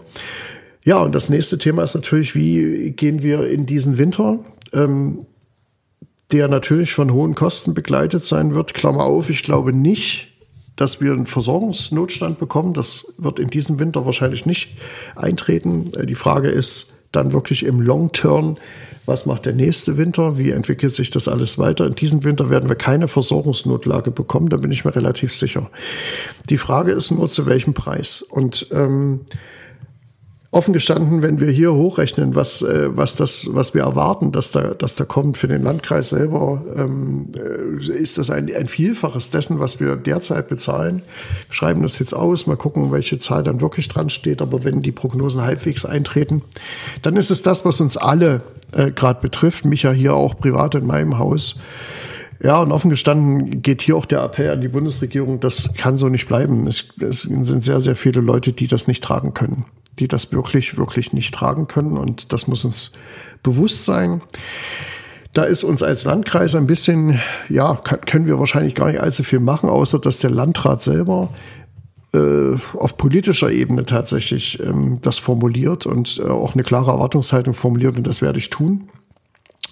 Ja, 0.82 0.98
und 0.98 1.14
das 1.14 1.28
nächste 1.28 1.58
Thema 1.58 1.82
ist 1.82 1.94
natürlich, 1.94 2.34
wie 2.34 2.90
gehen 2.92 3.22
wir 3.22 3.48
in 3.48 3.66
diesen 3.66 3.98
Winter? 3.98 4.38
Ähm, 4.72 5.26
der 6.32 6.48
natürlich 6.48 6.92
von 6.92 7.12
hohen 7.12 7.34
Kosten 7.34 7.74
begleitet 7.74 8.24
sein 8.24 8.54
wird. 8.54 8.74
Klammer 8.74 9.04
auf, 9.04 9.30
ich 9.30 9.42
glaube 9.42 9.72
nicht, 9.72 10.28
dass 10.76 11.00
wir 11.00 11.12
einen 11.12 11.26
Versorgungsnotstand 11.26 12.38
bekommen. 12.38 12.72
Das 12.72 13.14
wird 13.18 13.38
in 13.38 13.50
diesem 13.50 13.78
Winter 13.78 14.06
wahrscheinlich 14.06 14.46
nicht 14.46 14.78
eintreten. 15.16 15.90
Äh, 15.94 16.06
die 16.06 16.14
Frage 16.14 16.48
ist 16.48 17.00
dann 17.12 17.32
wirklich 17.32 17.64
im 17.64 17.80
Long 17.80 18.12
Term, 18.12 18.56
was 19.06 19.26
macht 19.26 19.44
der 19.44 19.54
nächste 19.54 19.96
Winter? 19.96 20.38
Wie 20.38 20.50
entwickelt 20.50 20.94
sich 20.94 21.10
das 21.10 21.26
alles 21.26 21.58
weiter? 21.58 21.86
In 21.86 21.94
diesem 21.94 22.22
Winter 22.22 22.48
werden 22.48 22.68
wir 22.68 22.76
keine 22.76 23.08
Versorgungsnotlage 23.08 24.10
bekommen, 24.10 24.48
da 24.48 24.56
bin 24.56 24.70
ich 24.70 24.84
mir 24.84 24.94
relativ 24.94 25.34
sicher. 25.34 25.68
Die 26.48 26.58
Frage 26.58 26.92
ist 26.92 27.10
nur, 27.10 27.28
zu 27.28 27.46
welchem 27.46 27.74
Preis? 27.74 28.22
Und 28.22 28.68
ähm, 28.72 29.20
offen 30.52 30.72
gestanden, 30.72 31.22
wenn 31.22 31.38
wir 31.38 31.50
hier 31.50 31.72
hochrechnen, 31.74 32.34
was, 32.34 32.62
äh, 32.62 32.88
was, 32.96 33.14
das, 33.14 33.46
was 33.50 33.72
wir 33.72 33.82
erwarten, 33.82 34.32
dass 34.32 34.50
da, 34.50 34.74
dass 34.74 34.96
da 34.96 35.04
kommt 35.04 35.36
für 35.36 35.46
den 35.46 35.62
Landkreis 35.62 36.10
selber, 36.10 36.64
ähm, 36.76 37.28
äh, 37.36 37.96
ist 37.96 38.18
das 38.18 38.30
ein, 38.30 38.52
ein 38.54 38.66
Vielfaches 38.66 39.30
dessen, 39.30 39.60
was 39.60 39.78
wir 39.78 39.94
derzeit 39.96 40.48
bezahlen. 40.48 41.02
Wir 41.46 41.54
schreiben 41.54 41.82
das 41.82 42.00
jetzt 42.00 42.14
aus, 42.14 42.48
mal 42.48 42.56
gucken, 42.56 42.90
welche 42.90 43.20
Zahl 43.20 43.44
dann 43.44 43.60
wirklich 43.60 43.86
dran 43.86 44.10
steht. 44.10 44.42
Aber 44.42 44.64
wenn 44.64 44.82
die 44.82 44.90
Prognosen 44.90 45.42
halbwegs 45.42 45.84
eintreten, 45.84 46.42
dann 47.02 47.16
ist 47.16 47.30
es 47.30 47.42
das, 47.42 47.64
was 47.64 47.80
uns 47.80 47.96
alle 47.96 48.42
äh, 48.72 48.90
gerade 48.90 49.20
betrifft, 49.20 49.64
mich 49.64 49.84
ja 49.84 49.92
hier 49.92 50.14
auch 50.14 50.36
privat 50.36 50.74
in 50.74 50.86
meinem 50.86 51.18
Haus. 51.18 51.60
Ja, 52.42 52.58
und 52.58 52.72
offen 52.72 52.90
gestanden 52.90 53.62
geht 53.62 53.82
hier 53.82 53.96
auch 53.96 54.06
der 54.06 54.22
Appell 54.22 54.50
an 54.50 54.62
die 54.62 54.68
Bundesregierung, 54.68 55.38
das 55.38 55.74
kann 55.74 55.96
so 55.96 56.08
nicht 56.08 56.26
bleiben. 56.26 56.66
Es, 56.66 56.88
es 56.98 57.22
sind 57.22 57.62
sehr, 57.62 57.80
sehr 57.80 57.94
viele 57.94 58.20
Leute, 58.20 58.52
die 58.52 58.66
das 58.66 58.88
nicht 58.88 59.04
tragen 59.04 59.32
können 59.34 59.66
die 59.98 60.08
das 60.08 60.32
wirklich, 60.32 60.78
wirklich 60.78 61.12
nicht 61.12 61.34
tragen 61.34 61.66
können. 61.66 61.96
Und 61.96 62.32
das 62.32 62.46
muss 62.46 62.64
uns 62.64 62.92
bewusst 63.42 63.84
sein. 63.84 64.22
Da 65.32 65.44
ist 65.44 65.62
uns 65.62 65.82
als 65.82 66.04
Landkreis 66.04 66.54
ein 66.54 66.66
bisschen, 66.66 67.20
ja, 67.48 67.74
können 67.74 68.26
wir 68.26 68.38
wahrscheinlich 68.38 68.74
gar 68.74 68.88
nicht 68.88 69.00
allzu 69.00 69.22
viel 69.22 69.40
machen, 69.40 69.68
außer 69.68 69.98
dass 69.98 70.18
der 70.18 70.30
Landrat 70.30 70.82
selber 70.82 71.30
äh, 72.12 72.56
auf 72.74 72.96
politischer 72.96 73.52
Ebene 73.52 73.86
tatsächlich 73.86 74.60
ähm, 74.60 74.98
das 75.02 75.18
formuliert 75.18 75.86
und 75.86 76.18
äh, 76.18 76.28
auch 76.28 76.54
eine 76.54 76.64
klare 76.64 76.90
Erwartungshaltung 76.90 77.54
formuliert 77.54 77.96
und 77.96 78.06
das 78.06 78.20
werde 78.20 78.38
ich 78.38 78.50
tun. 78.50 78.90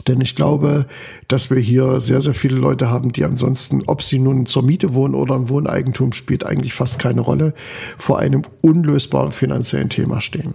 Denn 0.06 0.20
ich 0.20 0.36
glaube, 0.36 0.86
dass 1.26 1.50
wir 1.50 1.58
hier 1.58 2.00
sehr, 2.00 2.20
sehr 2.20 2.34
viele 2.34 2.56
Leute 2.56 2.90
haben, 2.90 3.12
die 3.12 3.24
ansonsten, 3.24 3.82
ob 3.86 4.02
sie 4.02 4.18
nun 4.18 4.46
zur 4.46 4.62
Miete 4.62 4.94
wohnen 4.94 5.14
oder 5.14 5.34
im 5.34 5.48
Wohneigentum, 5.48 6.12
spielt 6.12 6.46
eigentlich 6.46 6.74
fast 6.74 6.98
keine 6.98 7.20
Rolle, 7.20 7.54
vor 7.98 8.18
einem 8.18 8.42
unlösbaren 8.60 9.32
finanziellen 9.32 9.90
Thema 9.90 10.20
stehen. 10.20 10.54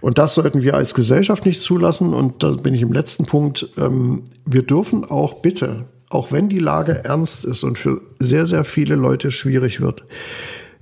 Und 0.00 0.18
das 0.18 0.34
sollten 0.34 0.62
wir 0.62 0.74
als 0.74 0.94
Gesellschaft 0.94 1.44
nicht 1.44 1.62
zulassen. 1.62 2.14
Und 2.14 2.42
da 2.42 2.50
bin 2.52 2.74
ich 2.74 2.82
im 2.82 2.92
letzten 2.92 3.26
Punkt. 3.26 3.68
Ähm, 3.76 4.22
wir 4.46 4.62
dürfen 4.62 5.04
auch 5.04 5.34
bitte, 5.34 5.86
auch 6.08 6.32
wenn 6.32 6.48
die 6.48 6.58
Lage 6.58 7.04
ernst 7.04 7.44
ist 7.44 7.62
und 7.62 7.78
für 7.78 8.00
sehr, 8.18 8.46
sehr 8.46 8.64
viele 8.64 8.94
Leute 8.94 9.30
schwierig 9.30 9.80
wird, 9.80 10.04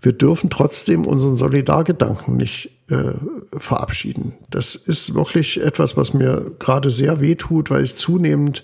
wir 0.00 0.12
dürfen 0.12 0.50
trotzdem 0.50 1.06
unseren 1.06 1.36
Solidargedanken 1.36 2.36
nicht 2.36 2.70
äh, 2.88 3.12
verabschieden. 3.58 4.32
Das 4.50 4.74
ist 4.74 5.14
wirklich 5.14 5.60
etwas, 5.60 5.96
was 5.96 6.14
mir 6.14 6.52
gerade 6.58 6.90
sehr 6.90 7.20
weh 7.20 7.34
tut, 7.34 7.70
weil 7.70 7.84
ich 7.84 7.96
zunehmend 7.96 8.62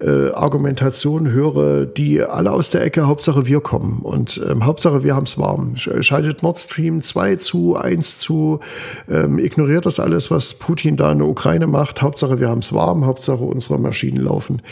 äh, 0.00 0.30
Argumentationen 0.30 1.32
höre, 1.32 1.86
die 1.86 2.22
alle 2.22 2.52
aus 2.52 2.70
der 2.70 2.82
Ecke, 2.82 3.06
Hauptsache 3.06 3.46
wir 3.46 3.60
kommen. 3.60 4.00
Und 4.02 4.44
ähm, 4.48 4.66
Hauptsache 4.66 5.04
wir 5.04 5.14
haben 5.14 5.24
es 5.24 5.38
warm. 5.38 5.76
Schaltet 5.76 6.42
Nord 6.42 6.58
Stream 6.58 7.00
2 7.00 7.36
zu, 7.36 7.76
1 7.76 8.18
zu, 8.18 8.60
ähm, 9.08 9.38
ignoriert 9.38 9.86
das 9.86 10.00
alles, 10.00 10.30
was 10.30 10.54
Putin 10.54 10.96
da 10.96 11.12
in 11.12 11.18
der 11.18 11.28
Ukraine 11.28 11.66
macht. 11.66 12.02
Hauptsache 12.02 12.40
wir 12.40 12.48
haben 12.48 12.60
es 12.60 12.72
warm, 12.72 13.06
Hauptsache 13.06 13.44
unsere 13.44 13.78
Maschinen 13.78 14.22
laufen. 14.22 14.62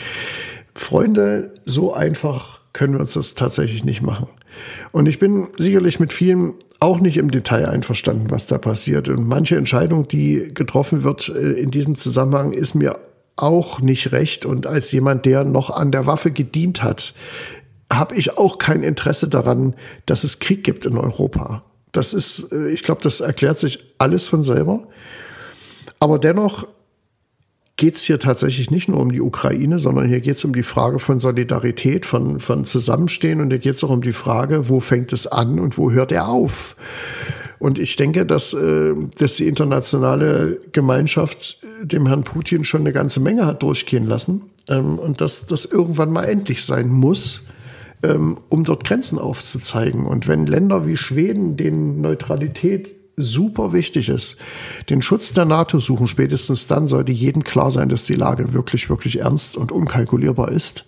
Freunde, 0.75 1.53
so 1.65 1.93
einfach 1.93 2.60
können 2.73 2.93
wir 2.93 3.01
uns 3.01 3.13
das 3.13 3.35
tatsächlich 3.35 3.83
nicht 3.83 4.01
machen. 4.01 4.27
Und 4.91 5.07
ich 5.07 5.19
bin 5.19 5.47
sicherlich 5.57 5.99
mit 5.99 6.13
vielen 6.13 6.53
auch 6.79 6.99
nicht 6.99 7.17
im 7.17 7.29
Detail 7.29 7.69
einverstanden, 7.69 8.31
was 8.31 8.47
da 8.47 8.57
passiert. 8.57 9.07
Und 9.07 9.27
manche 9.27 9.55
Entscheidung, 9.55 10.07
die 10.07 10.51
getroffen 10.53 11.03
wird 11.03 11.29
äh, 11.29 11.51
in 11.51 11.71
diesem 11.71 11.95
Zusammenhang, 11.95 12.53
ist 12.53 12.73
mir 12.73 12.99
auch 13.35 13.81
nicht 13.81 14.11
recht. 14.11 14.45
Und 14.45 14.65
als 14.65 14.91
jemand, 14.91 15.25
der 15.25 15.43
noch 15.43 15.69
an 15.69 15.91
der 15.91 16.05
Waffe 16.07 16.31
gedient 16.31 16.81
hat, 16.81 17.13
habe 17.91 18.15
ich 18.15 18.37
auch 18.37 18.57
kein 18.57 18.83
Interesse 18.83 19.27
daran, 19.27 19.75
dass 20.05 20.23
es 20.23 20.39
Krieg 20.39 20.63
gibt 20.63 20.85
in 20.85 20.97
Europa. 20.97 21.63
Das 21.91 22.13
ist, 22.13 22.51
äh, 22.51 22.69
ich 22.69 22.83
glaube, 22.83 23.01
das 23.01 23.19
erklärt 23.19 23.59
sich 23.59 23.93
alles 23.97 24.27
von 24.27 24.43
selber. 24.43 24.87
Aber 25.99 26.17
dennoch 26.17 26.67
geht 27.77 27.95
es 27.95 28.03
hier 28.03 28.19
tatsächlich 28.19 28.69
nicht 28.69 28.87
nur 28.87 28.99
um 28.99 29.11
die 29.11 29.21
Ukraine, 29.21 29.79
sondern 29.79 30.07
hier 30.07 30.19
geht 30.19 30.37
es 30.37 30.45
um 30.45 30.53
die 30.53 30.63
Frage 30.63 30.99
von 30.99 31.19
Solidarität, 31.19 32.05
von, 32.05 32.39
von 32.39 32.65
Zusammenstehen 32.65 33.41
und 33.41 33.49
hier 33.49 33.59
geht 33.59 33.75
es 33.75 33.83
auch 33.83 33.89
um 33.89 34.01
die 34.01 34.11
Frage, 34.13 34.69
wo 34.69 34.79
fängt 34.79 35.13
es 35.13 35.27
an 35.27 35.59
und 35.59 35.77
wo 35.77 35.91
hört 35.91 36.11
er 36.11 36.27
auf. 36.27 36.75
Und 37.59 37.79
ich 37.79 37.95
denke, 37.95 38.25
dass, 38.25 38.53
äh, 38.53 38.93
dass 39.17 39.35
die 39.35 39.47
internationale 39.47 40.59
Gemeinschaft 40.71 41.59
dem 41.83 42.07
Herrn 42.07 42.23
Putin 42.23 42.63
schon 42.63 42.81
eine 42.81 42.93
ganze 42.93 43.19
Menge 43.19 43.45
hat 43.45 43.63
durchgehen 43.63 44.05
lassen 44.05 44.43
ähm, 44.67 44.99
und 44.99 45.21
dass 45.21 45.47
das 45.47 45.65
irgendwann 45.65 46.11
mal 46.11 46.23
endlich 46.23 46.65
sein 46.65 46.89
muss, 46.89 47.47
ähm, 48.03 48.37
um 48.49 48.63
dort 48.63 48.83
Grenzen 48.83 49.19
aufzuzeigen. 49.19 50.05
Und 50.05 50.27
wenn 50.27 50.47
Länder 50.47 50.85
wie 50.87 50.97
Schweden 50.97 51.57
den 51.57 52.01
Neutralität 52.01 52.95
super 53.21 53.73
wichtig 53.73 54.09
ist, 54.09 54.37
den 54.89 55.01
Schutz 55.01 55.33
der 55.33 55.45
NATO 55.45 55.79
suchen, 55.79 56.07
spätestens 56.07 56.67
dann 56.67 56.87
sollte 56.87 57.11
jedem 57.11 57.43
klar 57.43 57.71
sein, 57.71 57.89
dass 57.89 58.03
die 58.03 58.15
Lage 58.15 58.53
wirklich, 58.53 58.89
wirklich 58.89 59.19
ernst 59.19 59.57
und 59.57 59.71
unkalkulierbar 59.71 60.51
ist. 60.51 60.85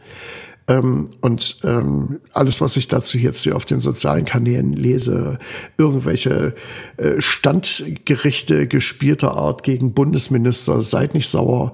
Ähm, 0.67 1.09
und 1.19 1.57
ähm, 1.63 2.19
alles, 2.31 2.61
was 2.61 2.77
ich 2.77 2.87
dazu 2.87 3.17
jetzt 3.17 3.43
hier 3.43 3.55
auf 3.55 3.65
den 3.65 3.81
sozialen 3.81 4.23
Kanälen 4.23 4.73
lese, 4.73 5.37
irgendwelche 5.77 6.55
äh, 6.97 7.19
Standgerichte 7.19 8.67
gespielter 8.67 9.33
Art 9.35 9.63
gegen 9.63 9.93
Bundesminister, 9.93 10.81
seid 10.81 11.13
nicht 11.15 11.27
sauer. 11.27 11.73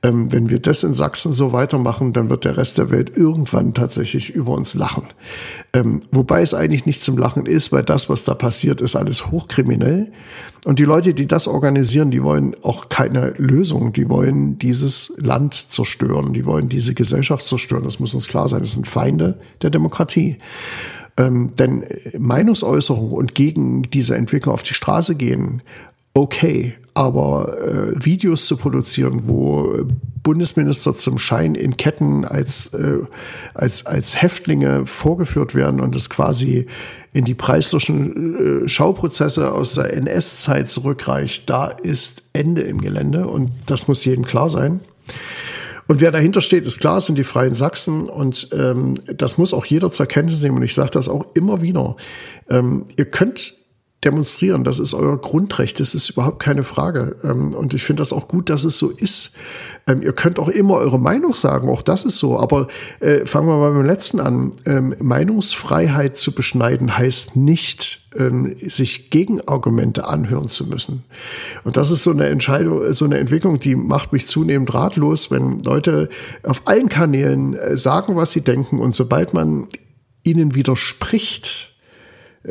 Ähm, 0.00 0.30
wenn 0.30 0.48
wir 0.48 0.60
das 0.60 0.84
in 0.84 0.94
Sachsen 0.94 1.32
so 1.32 1.52
weitermachen, 1.52 2.12
dann 2.12 2.30
wird 2.30 2.44
der 2.44 2.56
Rest 2.56 2.78
der 2.78 2.90
Welt 2.90 3.16
irgendwann 3.16 3.74
tatsächlich 3.74 4.30
über 4.30 4.52
uns 4.52 4.74
lachen. 4.74 5.08
Ähm, 5.72 6.02
wobei 6.12 6.40
es 6.40 6.54
eigentlich 6.54 6.86
nicht 6.86 7.02
zum 7.02 7.18
Lachen 7.18 7.46
ist, 7.46 7.72
weil 7.72 7.82
das, 7.82 8.08
was 8.08 8.22
da 8.22 8.34
passiert, 8.34 8.80
ist 8.80 8.94
alles 8.94 9.32
hochkriminell. 9.32 10.12
Und 10.64 10.78
die 10.78 10.84
Leute, 10.84 11.14
die 11.14 11.26
das 11.26 11.48
organisieren, 11.48 12.12
die 12.12 12.22
wollen 12.22 12.54
auch 12.62 12.88
keine 12.88 13.30
Lösung. 13.38 13.92
Die 13.92 14.08
wollen 14.08 14.58
dieses 14.58 15.14
Land 15.18 15.54
zerstören. 15.54 16.32
Die 16.32 16.46
wollen 16.46 16.68
diese 16.68 16.94
Gesellschaft 16.94 17.48
zerstören. 17.48 17.82
Das 17.82 17.98
muss 17.98 18.14
uns 18.14 18.28
klar 18.28 18.48
sein. 18.48 18.60
Das 18.60 18.74
sind 18.74 18.86
Feinde 18.86 19.40
der 19.62 19.70
Demokratie. 19.70 20.38
Ähm, 21.16 21.56
denn 21.56 21.84
Meinungsäußerung 22.16 23.10
und 23.10 23.34
gegen 23.34 23.82
diese 23.82 24.14
Entwicklung 24.14 24.54
auf 24.54 24.62
die 24.62 24.74
Straße 24.74 25.16
gehen, 25.16 25.62
okay, 26.14 26.74
aber 26.98 27.56
äh, 27.62 28.04
Videos 28.04 28.46
zu 28.46 28.56
produzieren, 28.56 29.28
wo 29.28 29.84
Bundesminister 30.24 30.96
zum 30.96 31.20
Schein 31.20 31.54
in 31.54 31.76
Ketten 31.76 32.24
als, 32.24 32.74
äh, 32.74 32.98
als, 33.54 33.86
als 33.86 34.20
Häftlinge 34.20 34.84
vorgeführt 34.84 35.54
werden 35.54 35.80
und 35.80 35.94
es 35.94 36.10
quasi 36.10 36.66
in 37.12 37.24
die 37.24 37.36
preislichen 37.36 38.64
äh, 38.64 38.68
Schauprozesse 38.68 39.52
aus 39.52 39.74
der 39.74 39.92
NS-Zeit 39.94 40.70
zurückreicht, 40.70 41.48
da 41.48 41.68
ist 41.68 42.30
Ende 42.32 42.62
im 42.62 42.80
Gelände 42.80 43.28
und 43.28 43.52
das 43.66 43.86
muss 43.86 44.04
jedem 44.04 44.24
klar 44.24 44.50
sein. 44.50 44.80
Und 45.86 46.00
wer 46.00 46.10
dahinter 46.10 46.40
steht, 46.40 46.66
ist 46.66 46.80
klar, 46.80 47.00
sind 47.00 47.16
die 47.16 47.24
Freien 47.24 47.54
Sachsen. 47.54 48.08
Und 48.10 48.48
ähm, 48.52 48.96
das 49.06 49.38
muss 49.38 49.54
auch 49.54 49.64
jeder 49.64 49.90
zur 49.90 50.04
Kenntnis 50.06 50.42
nehmen. 50.42 50.56
Und 50.56 50.62
ich 50.64 50.74
sage 50.74 50.90
das 50.90 51.08
auch 51.08 51.24
immer 51.34 51.62
wieder. 51.62 51.96
Ähm, 52.50 52.86
ihr 52.96 53.06
könnt 53.06 53.54
demonstrieren. 54.04 54.62
Das 54.64 54.78
ist 54.78 54.94
euer 54.94 55.20
Grundrecht. 55.20 55.80
Das 55.80 55.94
ist 55.94 56.10
überhaupt 56.10 56.40
keine 56.40 56.62
Frage. 56.62 57.16
Ähm, 57.24 57.54
und 57.54 57.74
ich 57.74 57.82
finde 57.82 58.00
das 58.00 58.12
auch 58.12 58.28
gut, 58.28 58.48
dass 58.48 58.64
es 58.64 58.78
so 58.78 58.90
ist. 58.90 59.36
Ähm, 59.86 60.02
ihr 60.02 60.12
könnt 60.12 60.38
auch 60.38 60.48
immer 60.48 60.74
eure 60.74 61.00
Meinung 61.00 61.34
sagen. 61.34 61.68
Auch 61.68 61.82
das 61.82 62.04
ist 62.04 62.18
so. 62.18 62.38
Aber 62.38 62.68
äh, 63.00 63.26
fangen 63.26 63.48
wir 63.48 63.56
mal 63.56 63.72
beim 63.72 63.86
letzten 63.86 64.20
an. 64.20 64.52
Ähm, 64.66 64.94
Meinungsfreiheit 65.00 66.16
zu 66.16 66.32
beschneiden 66.32 66.96
heißt 66.96 67.36
nicht, 67.36 68.04
sich 68.66 69.10
Gegenargumente 69.10 70.08
anhören 70.08 70.48
zu 70.48 70.66
müssen. 70.66 71.04
Und 71.62 71.76
das 71.76 71.90
ist 71.90 72.02
so 72.02 72.10
eine 72.10 72.26
Entscheidung, 72.26 72.92
so 72.92 73.04
eine 73.04 73.18
Entwicklung, 73.18 73.60
die 73.60 73.76
macht 73.76 74.12
mich 74.12 74.26
zunehmend 74.26 74.72
ratlos, 74.72 75.30
wenn 75.30 75.62
Leute 75.62 76.08
auf 76.42 76.62
allen 76.64 76.88
Kanälen 76.88 77.54
äh, 77.54 77.76
sagen, 77.76 78.16
was 78.16 78.32
sie 78.32 78.40
denken. 78.40 78.80
Und 78.80 78.94
sobald 78.94 79.34
man 79.34 79.68
ihnen 80.24 80.54
widerspricht, 80.54 81.67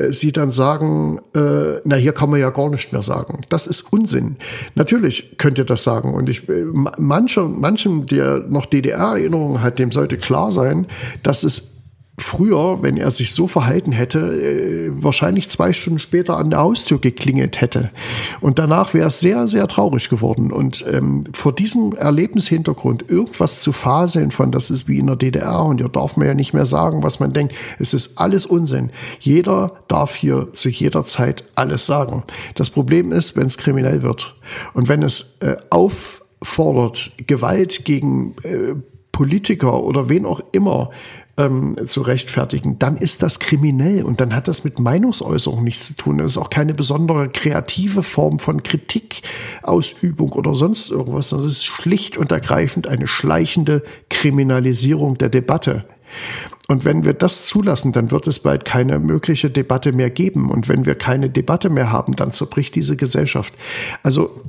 sie 0.10 0.32
dann 0.32 0.52
sagen, 0.52 1.20
äh, 1.36 1.82
na 1.84 1.96
hier 1.96 2.14
kann 2.14 2.30
man 2.30 2.40
ja 2.40 2.50
gar 2.50 2.70
nicht 2.70 2.92
mehr 2.92 3.02
sagen. 3.02 3.42
Das 3.50 3.68
ist 3.68 3.82
Unsinn. 3.94 4.38
Natürlich 4.76 5.38
könnt 5.38 5.58
ihr 5.58 5.66
das 5.66 5.84
sagen. 5.84 6.14
Und 6.14 6.30
ich, 6.30 6.48
äh, 6.50 6.64
mancher, 6.98 7.48
manchem, 7.48 8.06
der 8.06 8.40
noch 8.40 8.66
DDR-Erinnerungen 8.66 9.62
hat, 9.62 9.80
dem 9.80 9.92
sollte 9.92 10.18
klar 10.18 10.52
sein, 10.52 10.88
dass 11.24 11.44
es 11.44 11.77
früher, 12.20 12.82
wenn 12.82 12.98
er 12.98 13.12
sich 13.12 13.34
so 13.34 13.48
verhalten 13.48 13.92
hätte, 13.92 14.20
äh, 14.20 14.90
wahrscheinlich 14.92 15.50
zwei 15.50 15.72
Stunden 15.72 16.00
später 16.00 16.38
an 16.38 16.50
der 16.50 16.60
Haustür 16.60 17.00
geklingelt 17.00 17.62
hätte. 17.62 17.92
Und 18.42 18.58
danach 18.58 18.96
wäre 18.96 19.10
es 19.10 19.20
sehr, 19.20 19.48
sehr 19.48 19.68
traurig 19.68 20.10
geworden. 20.10 20.52
Und 20.52 20.84
ähm, 20.92 21.26
vor 21.34 21.54
diesem 21.54 21.94
Erlebnishintergrund 21.94 23.06
irgendwas 23.08 23.62
zu 23.62 23.72
faseln 23.72 24.32
von, 24.32 24.52
das 24.52 24.72
ist 24.72 24.88
wie 24.88 24.98
in 24.98 25.08
der 25.08 25.16
DDR 25.16 25.64
und 25.64 25.78
hier 25.78 25.90
darf 25.90 26.18
man 26.18 26.28
ja 26.28 26.34
nicht 26.34 26.54
mehr 26.54 26.66
sagen, 26.66 27.04
was 27.04 27.20
man 27.20 27.34
denkt, 27.34 27.54
es 27.78 27.94
ist 27.94 28.18
alles 28.18 28.48
Unsinn. 28.48 28.90
Jeder 29.20 29.74
darf 29.88 30.16
hier 30.16 30.52
zu 30.54 30.70
jeder 30.70 31.06
Zeit 31.06 31.44
alles 31.54 31.86
sagen. 31.86 32.24
Das 32.56 32.72
Problem 32.72 33.12
ist, 33.12 33.36
wenn 33.36 33.46
es 33.46 33.60
kriminell 33.60 34.02
wird 34.02 34.36
und 34.74 34.88
wenn 34.88 35.04
es 35.04 35.38
äh, 35.42 35.58
auffordert, 35.70 37.12
Gewalt 37.28 37.86
gegen 37.86 38.34
äh, 38.42 38.74
Politiker 39.12 39.84
oder 39.84 40.10
wen 40.10 40.26
auch 40.26 40.42
immer 40.52 40.90
ähm, 41.38 41.78
zu 41.86 42.02
rechtfertigen, 42.02 42.80
dann 42.80 42.98
ist 42.98 43.22
das 43.22 43.40
kriminell 43.40 44.04
und 44.04 44.20
dann 44.20 44.36
hat 44.36 44.48
das 44.48 44.64
mit 44.64 44.80
Meinungsäußerung 44.80 45.64
nichts 45.64 45.88
zu 45.88 45.94
tun. 45.94 46.18
Das 46.18 46.32
ist 46.32 46.38
auch 46.38 46.50
keine 46.50 46.74
besondere 46.74 47.30
kreative 47.30 48.04
Form 48.04 48.40
von 48.40 48.64
Kritikausübung 48.64 50.32
oder 50.32 50.56
sonst 50.56 50.90
irgendwas, 50.90 51.30
sondern 51.30 51.48
es 51.48 51.58
ist 51.58 51.66
schlicht 51.66 52.18
und 52.18 52.32
ergreifend 52.32 52.88
eine 52.88 53.08
schleichende 53.08 53.84
Kriminalisierung 54.10 55.18
der 55.18 55.30
Debatte. 55.30 55.86
Und 56.68 56.84
wenn 56.84 57.06
wir 57.06 57.14
das 57.14 57.46
zulassen, 57.46 57.94
dann 57.94 58.12
wird 58.12 58.28
es 58.28 58.40
bald 58.40 58.66
keine 58.66 59.00
mögliche 59.00 59.50
Debatte 59.50 59.94
mehr 59.94 60.10
geben. 60.10 60.50
Und 60.50 60.68
wenn 60.68 60.86
wir 60.86 60.96
keine 60.96 61.30
Debatte 61.30 61.70
mehr 61.70 61.92
haben, 61.92 62.16
dann 62.16 62.34
zerbricht 62.34 62.76
diese 62.76 62.98
Gesellschaft. 62.98 63.54
Also 64.04 64.44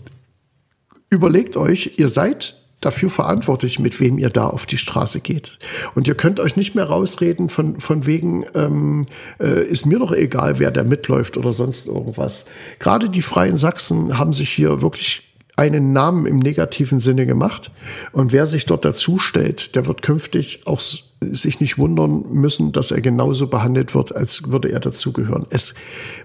überlegt 1.11 1.57
euch, 1.57 1.95
ihr 1.97 2.09
seid 2.09 2.58
dafür 2.81 3.11
verantwortlich, 3.11 3.79
mit 3.79 3.99
wem 4.01 4.19
ihr 4.19 4.31
da 4.31 4.47
auf 4.47 4.67
die 4.67 4.79
Straße 4.79 5.21
geht. 5.21 5.59
Und 5.95 6.07
ihr 6.07 6.15
könnt 6.15 6.41
euch 6.41 6.57
nicht 6.57 6.75
mehr 6.75 6.85
rausreden 6.85 7.49
von, 7.49 7.81
von 7.81 8.07
wegen, 8.07 8.47
ähm, 8.55 9.07
äh, 9.41 9.65
ist 9.65 9.87
mir 9.87 9.99
doch 9.99 10.13
egal, 10.13 10.59
wer 10.59 10.71
da 10.71 10.85
mitläuft 10.85 11.37
oder 11.37 11.53
sonst 11.53 11.89
irgendwas. 11.89 12.47
Gerade 12.79 13.11
die 13.11 13.23
Freien 13.23 13.57
Sachsen 13.57 14.19
haben 14.19 14.33
sich 14.33 14.51
hier 14.51 14.81
wirklich 14.81 15.29
einen 15.57 15.93
Namen 15.93 16.27
im 16.27 16.39
negativen 16.39 17.01
Sinne 17.01 17.27
gemacht. 17.27 17.73
Und 18.13 18.33
wer 18.33 18.47
sich 18.47 18.65
dort 18.65 18.85
dazu 18.85 19.19
stellt, 19.19 19.75
der 19.75 19.87
wird 19.87 20.03
künftig 20.03 20.67
auch 20.67 20.81
sich 21.21 21.61
nicht 21.61 21.79
wundern 21.79 22.25
müssen, 22.31 22.73
dass 22.73 22.91
er 22.91 23.01
genauso 23.01 23.49
behandelt 23.49 23.95
wird, 23.95 24.15
als 24.15 24.51
würde 24.51 24.71
er 24.71 24.81
dazugehören. 24.81 25.47
Es 25.51 25.75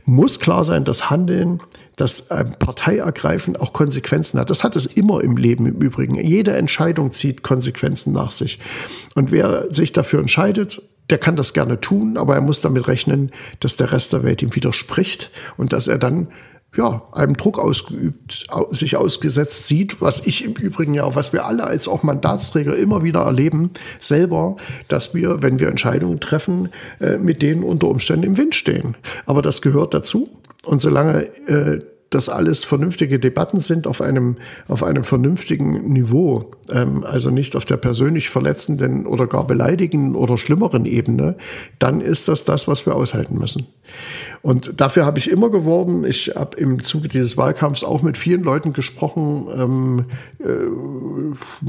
muss 0.06 0.40
klar 0.40 0.64
sein, 0.66 0.86
dass 0.86 1.10
Handeln, 1.10 1.62
dass 1.96 2.28
Partei 2.28 2.98
ergreifen 2.98 3.56
auch 3.56 3.74
Konsequenzen 3.74 4.40
hat. 4.40 4.50
Das 4.50 4.64
hat 4.64 4.76
es 4.76 4.86
immer 4.86 5.22
im 5.22 5.38
Leben 5.38 5.66
im 5.66 5.82
Übrigen. 5.82 6.16
Jede 6.16 6.54
Entscheidung 6.54 7.12
zieht 7.12 7.44
Konsequenzen 7.44 8.14
nach 8.14 8.32
sich. 8.32 8.60
Und 9.16 9.32
wer 9.32 9.68
sich 9.74 9.94
dafür 9.94 10.20
entscheidet, 10.20 10.82
der 11.10 11.18
kann 11.18 11.36
das 11.36 11.54
gerne 11.54 11.82
tun, 11.82 12.18
aber 12.18 12.36
er 12.36 12.42
muss 12.42 12.62
damit 12.62 12.88
rechnen, 12.88 13.32
dass 13.60 13.76
der 13.76 13.92
Rest 13.92 14.14
der 14.14 14.24
Welt 14.24 14.42
ihm 14.42 14.56
widerspricht 14.56 15.32
und 15.58 15.74
dass 15.74 15.88
er 15.88 15.98
dann 15.98 16.28
ja, 16.76 17.04
einem 17.12 17.38
Druck 17.38 17.60
ausgeübt, 17.60 18.48
sich 18.72 18.96
ausgesetzt 18.96 19.68
sieht, 19.68 20.02
was 20.02 20.26
ich 20.26 20.44
im 20.44 20.54
Übrigen 20.54 20.94
ja, 20.94 21.16
was 21.16 21.32
wir 21.32 21.46
alle 21.46 21.66
als 21.66 21.88
auch 21.88 22.04
Mandatsträger 22.04 22.76
immer 22.76 23.04
wieder 23.04 23.22
erleben, 23.22 23.72
selber, 24.00 24.58
dass 24.88 25.14
wir, 25.14 25.42
wenn 25.44 25.60
wir 25.60 25.68
Entscheidungen 25.68 26.20
treffen, 26.20 26.70
äh, 27.00 27.18
mit 27.18 27.42
denen 27.42 27.64
unter 27.64 27.88
Umständen 27.88 28.26
im 28.26 28.38
Wind 28.38 28.56
stehen. 28.56 28.96
Aber 29.26 29.42
das 29.42 29.62
gehört 29.62 29.94
dazu. 29.94 30.30
Und 30.66 30.82
solange 30.82 31.26
äh, 31.48 31.82
das 32.14 32.30
alles 32.30 32.64
vernünftige 32.64 33.20
Debatten 33.20 33.60
sind 33.60 33.88
auf 33.88 34.02
einem, 34.02 34.38
auf 34.68 34.84
einem 34.84 35.04
vernünftigen 35.04 35.92
Niveau, 35.92 36.52
ähm, 36.70 37.04
also 37.04 37.30
nicht 37.32 37.56
auf 37.56 37.66
der 37.66 37.78
persönlich 37.78 38.30
verletzenden 38.30 39.06
oder 39.06 39.28
gar 39.28 39.48
beleidigenden 39.48 40.16
oder 40.16 40.38
schlimmeren 40.38 40.86
Ebene, 40.86 41.36
dann 41.80 42.02
ist 42.02 42.28
das 42.28 42.46
das, 42.46 42.68
was 42.68 42.86
wir 42.86 42.96
aushalten 42.96 43.38
müssen. 43.38 43.68
Und 44.44 44.82
dafür 44.82 45.06
habe 45.06 45.20
ich 45.20 45.32
immer 45.32 45.50
geworben. 45.50 46.04
Ich 46.04 46.34
habe 46.36 46.58
im 46.58 46.84
Zuge 46.84 47.08
dieses 47.08 47.38
Wahlkampfs 47.38 47.86
auch 47.86 48.02
mit 48.02 48.18
vielen 48.18 48.44
Leuten 48.44 48.74
gesprochen, 48.74 49.48
ähm, 49.56 50.06
äh, 50.40 51.66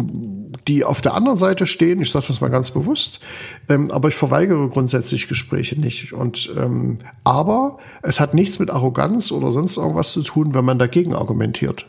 die 0.66 0.84
auf 0.84 1.00
der 1.00 1.14
anderen 1.14 1.38
Seite 1.38 1.66
stehen. 1.66 2.02
Ich 2.02 2.10
sage 2.10 2.26
das 2.26 2.40
mal 2.40 2.48
ganz 2.48 2.72
bewusst. 2.72 3.20
Ähm, 3.68 3.92
aber 3.92 4.08
ich 4.08 4.16
verweigere 4.16 4.68
grundsätzlich 4.68 5.28
Gespräche 5.28 5.78
nicht. 5.78 6.12
Und 6.12 6.52
ähm, 6.58 6.98
aber 7.22 7.78
es 8.02 8.18
hat 8.18 8.34
nichts 8.34 8.58
mit 8.58 8.70
Arroganz 8.70 9.30
oder 9.30 9.52
sonst 9.52 9.76
irgendwas 9.76 10.10
zu 10.10 10.24
tun, 10.24 10.52
wenn 10.52 10.64
man 10.64 10.80
dagegen 10.80 11.14
argumentiert. 11.14 11.86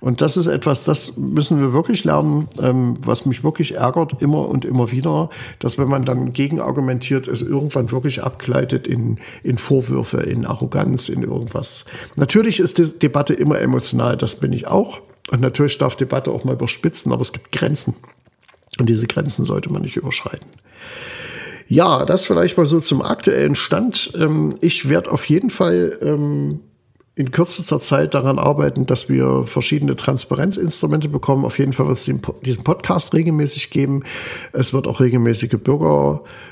Und 0.00 0.20
das 0.20 0.36
ist 0.36 0.46
etwas, 0.46 0.84
das 0.84 1.16
müssen 1.16 1.60
wir 1.60 1.72
wirklich 1.72 2.04
lernen, 2.04 2.48
ähm, 2.62 2.94
was 3.00 3.26
mich 3.26 3.44
wirklich 3.44 3.74
ärgert, 3.74 4.22
immer 4.22 4.48
und 4.48 4.64
immer 4.64 4.90
wieder, 4.90 5.30
dass 5.58 5.78
wenn 5.78 5.88
man 5.88 6.04
dann 6.04 6.32
gegen 6.32 6.60
argumentiert, 6.60 7.28
es 7.28 7.42
irgendwann 7.42 7.90
wirklich 7.90 8.22
abgleitet 8.22 8.86
in, 8.86 9.18
in 9.42 9.58
Vorwürfe, 9.58 10.18
in 10.18 10.46
Arroganz, 10.46 11.08
in 11.08 11.22
irgendwas. 11.22 11.84
Natürlich 12.16 12.60
ist 12.60 12.78
die 12.78 12.98
Debatte 12.98 13.34
immer 13.34 13.60
emotional, 13.60 14.16
das 14.16 14.36
bin 14.36 14.52
ich 14.52 14.66
auch. 14.66 15.00
Und 15.30 15.40
natürlich 15.40 15.76
darf 15.78 15.96
Debatte 15.96 16.30
auch 16.30 16.44
mal 16.44 16.54
überspitzen, 16.54 17.12
aber 17.12 17.20
es 17.20 17.32
gibt 17.32 17.52
Grenzen. 17.52 17.94
Und 18.78 18.88
diese 18.88 19.06
Grenzen 19.06 19.44
sollte 19.44 19.70
man 19.72 19.82
nicht 19.82 19.96
überschreiten. 19.96 20.48
Ja, 21.66 22.06
das 22.06 22.24
vielleicht 22.24 22.56
mal 22.56 22.64
so 22.64 22.80
zum 22.80 23.02
aktuellen 23.02 23.54
Stand. 23.54 24.12
Ähm, 24.18 24.56
ich 24.60 24.88
werde 24.88 25.10
auf 25.10 25.28
jeden 25.28 25.50
Fall 25.50 25.98
ähm, 26.00 26.60
in 27.18 27.32
kürzester 27.32 27.80
Zeit 27.80 28.14
daran 28.14 28.38
arbeiten, 28.38 28.86
dass 28.86 29.08
wir 29.08 29.42
verschiedene 29.44 29.96
Transparenzinstrumente 29.96 31.08
bekommen. 31.08 31.44
Auf 31.44 31.58
jeden 31.58 31.72
Fall 31.72 31.88
wird 31.88 31.98
es 31.98 32.10
diesen 32.44 32.62
Podcast 32.62 33.12
regelmäßig 33.12 33.70
geben. 33.70 34.04
Es 34.52 34.72
wird 34.72 34.86
auch 34.86 35.00
regelmäßige 35.00 35.56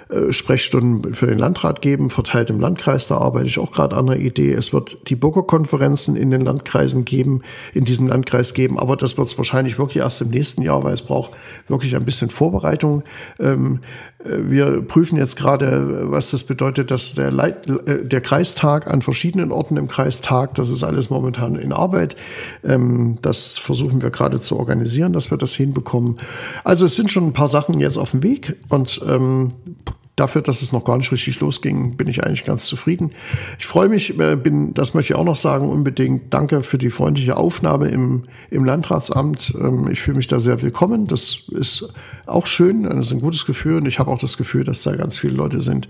Bürgersprechstunden 0.08 1.14
für 1.14 1.26
den 1.26 1.38
Landrat 1.38 1.82
geben, 1.82 2.10
verteilt 2.10 2.50
im 2.50 2.60
Landkreis. 2.60 3.08
Da 3.08 3.18
arbeite 3.18 3.46
ich 3.46 3.58
auch 3.58 3.72
gerade 3.72 3.96
an 3.96 4.08
einer 4.08 4.18
Idee. 4.18 4.52
Es 4.52 4.72
wird 4.72 5.08
die 5.08 5.16
Bürgerkonferenzen 5.16 6.16
in 6.16 6.30
den 6.30 6.42
Landkreisen 6.42 7.04
geben, 7.04 7.42
in 7.74 7.84
diesem 7.84 8.06
Landkreis 8.06 8.54
geben. 8.54 8.78
Aber 8.78 8.96
das 8.96 9.18
wird 9.18 9.28
es 9.28 9.38
wahrscheinlich 9.38 9.78
wirklich 9.78 10.02
erst 10.02 10.22
im 10.22 10.30
nächsten 10.30 10.62
Jahr, 10.62 10.84
weil 10.84 10.94
es 10.94 11.02
braucht 11.02 11.32
wirklich 11.68 11.96
ein 11.96 12.04
bisschen 12.04 12.30
Vorbereitung. 12.30 13.02
Ähm, 13.40 13.80
wir 14.24 14.82
prüfen 14.82 15.18
jetzt 15.18 15.36
gerade, 15.36 16.10
was 16.10 16.30
das 16.30 16.44
bedeutet, 16.44 16.90
dass 16.90 17.14
der, 17.14 17.30
Leit 17.30 17.66
äh, 17.68 18.04
der 18.04 18.20
Kreistag 18.20 18.86
an 18.86 19.02
verschiedenen 19.02 19.52
Orten 19.52 19.76
im 19.76 19.88
Kreis 19.88 20.20
tagt. 20.20 20.58
Das 20.58 20.70
ist 20.70 20.82
alles 20.82 21.10
momentan 21.10 21.56
in 21.56 21.72
Arbeit. 21.72 22.16
Ähm, 22.64 23.18
das 23.22 23.58
versuchen 23.58 24.02
wir 24.02 24.10
gerade 24.10 24.40
zu 24.40 24.58
organisieren, 24.58 25.12
dass 25.12 25.30
wir 25.30 25.38
das 25.38 25.54
hinbekommen. 25.54 26.18
Also 26.64 26.86
es 26.86 26.96
sind 26.96 27.10
schon 27.10 27.26
ein 27.26 27.32
paar 27.32 27.48
Sachen 27.48 27.78
jetzt 27.80 27.98
auf 27.98 28.12
dem 28.12 28.22
Weg 28.22 28.56
und 28.68 29.00
ähm, 29.06 29.48
Dafür, 30.16 30.40
dass 30.40 30.62
es 30.62 30.72
noch 30.72 30.84
gar 30.84 30.96
nicht 30.96 31.12
richtig 31.12 31.38
losging, 31.40 31.98
bin 31.98 32.08
ich 32.08 32.24
eigentlich 32.24 32.46
ganz 32.46 32.64
zufrieden. 32.64 33.10
Ich 33.58 33.66
freue 33.66 33.90
mich, 33.90 34.18
äh, 34.18 34.36
bin, 34.36 34.72
das 34.72 34.94
möchte 34.94 35.12
ich 35.12 35.18
auch 35.18 35.24
noch 35.24 35.36
sagen, 35.36 35.68
unbedingt 35.68 36.32
danke 36.32 36.62
für 36.62 36.78
die 36.78 36.88
freundliche 36.88 37.36
Aufnahme 37.36 37.88
im, 37.88 38.22
im 38.48 38.64
Landratsamt. 38.64 39.54
Ähm, 39.60 39.88
ich 39.90 40.00
fühle 40.00 40.16
mich 40.16 40.26
da 40.26 40.40
sehr 40.40 40.62
willkommen. 40.62 41.06
Das 41.06 41.42
ist 41.50 41.92
auch 42.24 42.46
schön, 42.46 42.84
das 42.84 43.06
ist 43.06 43.12
ein 43.12 43.20
gutes 43.20 43.44
Gefühl 43.44 43.76
und 43.76 43.86
ich 43.86 43.98
habe 43.98 44.10
auch 44.10 44.18
das 44.18 44.38
Gefühl, 44.38 44.64
dass 44.64 44.80
da 44.80 44.96
ganz 44.96 45.18
viele 45.18 45.34
Leute 45.34 45.60
sind, 45.60 45.86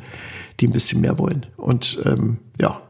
die 0.59 0.67
ein 0.67 0.73
bisschen 0.73 1.01
mehr 1.01 1.19
wollen. 1.19 1.47
Und 1.57 2.03
ähm, 2.05 2.39
ja, 2.61 2.81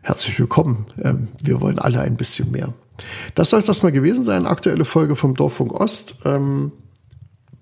herzlich 0.00 0.38
willkommen. 0.38 0.86
Ähm, 1.02 1.28
wir 1.42 1.60
wollen 1.60 1.78
alle 1.78 2.00
ein 2.00 2.16
bisschen 2.16 2.50
mehr. 2.50 2.72
Das 3.34 3.50
soll 3.50 3.58
es 3.58 3.66
das 3.66 3.82
mal 3.82 3.92
gewesen 3.92 4.24
sein. 4.24 4.46
Aktuelle 4.46 4.86
Folge 4.86 5.16
vom 5.16 5.34
Dorffunk 5.34 5.78
Ost. 5.78 6.16
Ähm, 6.24 6.72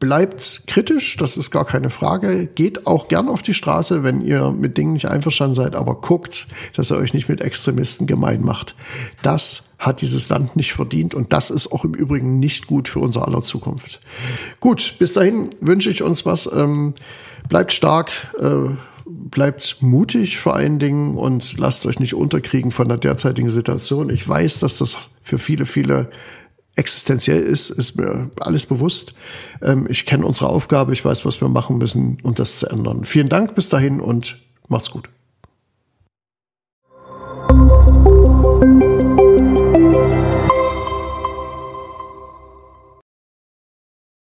bleibt 0.04 0.64
kritisch, 0.66 1.16
das 1.16 1.38
ist 1.38 1.50
gar 1.50 1.64
keine 1.64 1.88
Frage. 1.88 2.46
Geht 2.46 2.86
auch 2.86 3.08
gern 3.08 3.30
auf 3.30 3.40
die 3.40 3.54
Straße, 3.54 4.02
wenn 4.02 4.20
ihr 4.20 4.50
mit 4.50 4.76
Dingen 4.76 4.92
nicht 4.92 5.06
einverstanden 5.08 5.54
seid, 5.54 5.74
aber 5.74 5.94
guckt, 5.94 6.46
dass 6.76 6.92
ihr 6.92 6.98
euch 6.98 7.14
nicht 7.14 7.30
mit 7.30 7.40
Extremisten 7.40 8.06
gemein 8.06 8.42
macht. 8.42 8.74
Das 9.22 9.70
hat 9.78 10.02
dieses 10.02 10.28
Land 10.28 10.56
nicht 10.56 10.74
verdient 10.74 11.14
und 11.14 11.32
das 11.32 11.48
ist 11.48 11.72
auch 11.72 11.86
im 11.86 11.94
Übrigen 11.94 12.38
nicht 12.38 12.66
gut 12.66 12.90
für 12.90 12.98
unser 12.98 13.26
aller 13.26 13.40
Zukunft. 13.40 14.00
Gut, 14.60 14.96
bis 14.98 15.14
dahin 15.14 15.48
wünsche 15.62 15.88
ich 15.88 16.02
uns 16.02 16.26
was. 16.26 16.52
Ähm, 16.52 16.92
bleibt 17.48 17.72
stark. 17.72 18.10
Äh, 18.38 18.76
bleibt 19.06 19.78
mutig 19.80 20.38
vor 20.38 20.54
allen 20.54 20.78
Dingen 20.78 21.16
und 21.16 21.56
lasst 21.56 21.86
euch 21.86 21.98
nicht 21.98 22.14
unterkriegen 22.14 22.70
von 22.70 22.88
der 22.88 22.98
derzeitigen 22.98 23.48
Situation. 23.48 24.10
Ich 24.10 24.26
weiß, 24.28 24.60
dass 24.60 24.78
das 24.78 24.98
für 25.22 25.38
viele, 25.38 25.64
viele 25.64 26.10
existenziell 26.76 27.42
ist, 27.42 27.70
ist 27.70 27.96
mir 27.96 28.30
alles 28.40 28.66
bewusst. 28.66 29.14
Ähm, 29.62 29.86
ich 29.88 30.06
kenne 30.06 30.26
unsere 30.26 30.48
Aufgabe, 30.48 30.92
ich 30.92 31.04
weiß, 31.04 31.24
was 31.24 31.40
wir 31.40 31.48
machen 31.48 31.78
müssen, 31.78 32.18
um 32.22 32.34
das 32.34 32.58
zu 32.58 32.68
ändern. 32.68 33.04
Vielen 33.04 33.28
Dank 33.28 33.54
bis 33.54 33.68
dahin 33.68 34.00
und 34.00 34.40
macht's 34.68 34.90
gut. 34.90 35.08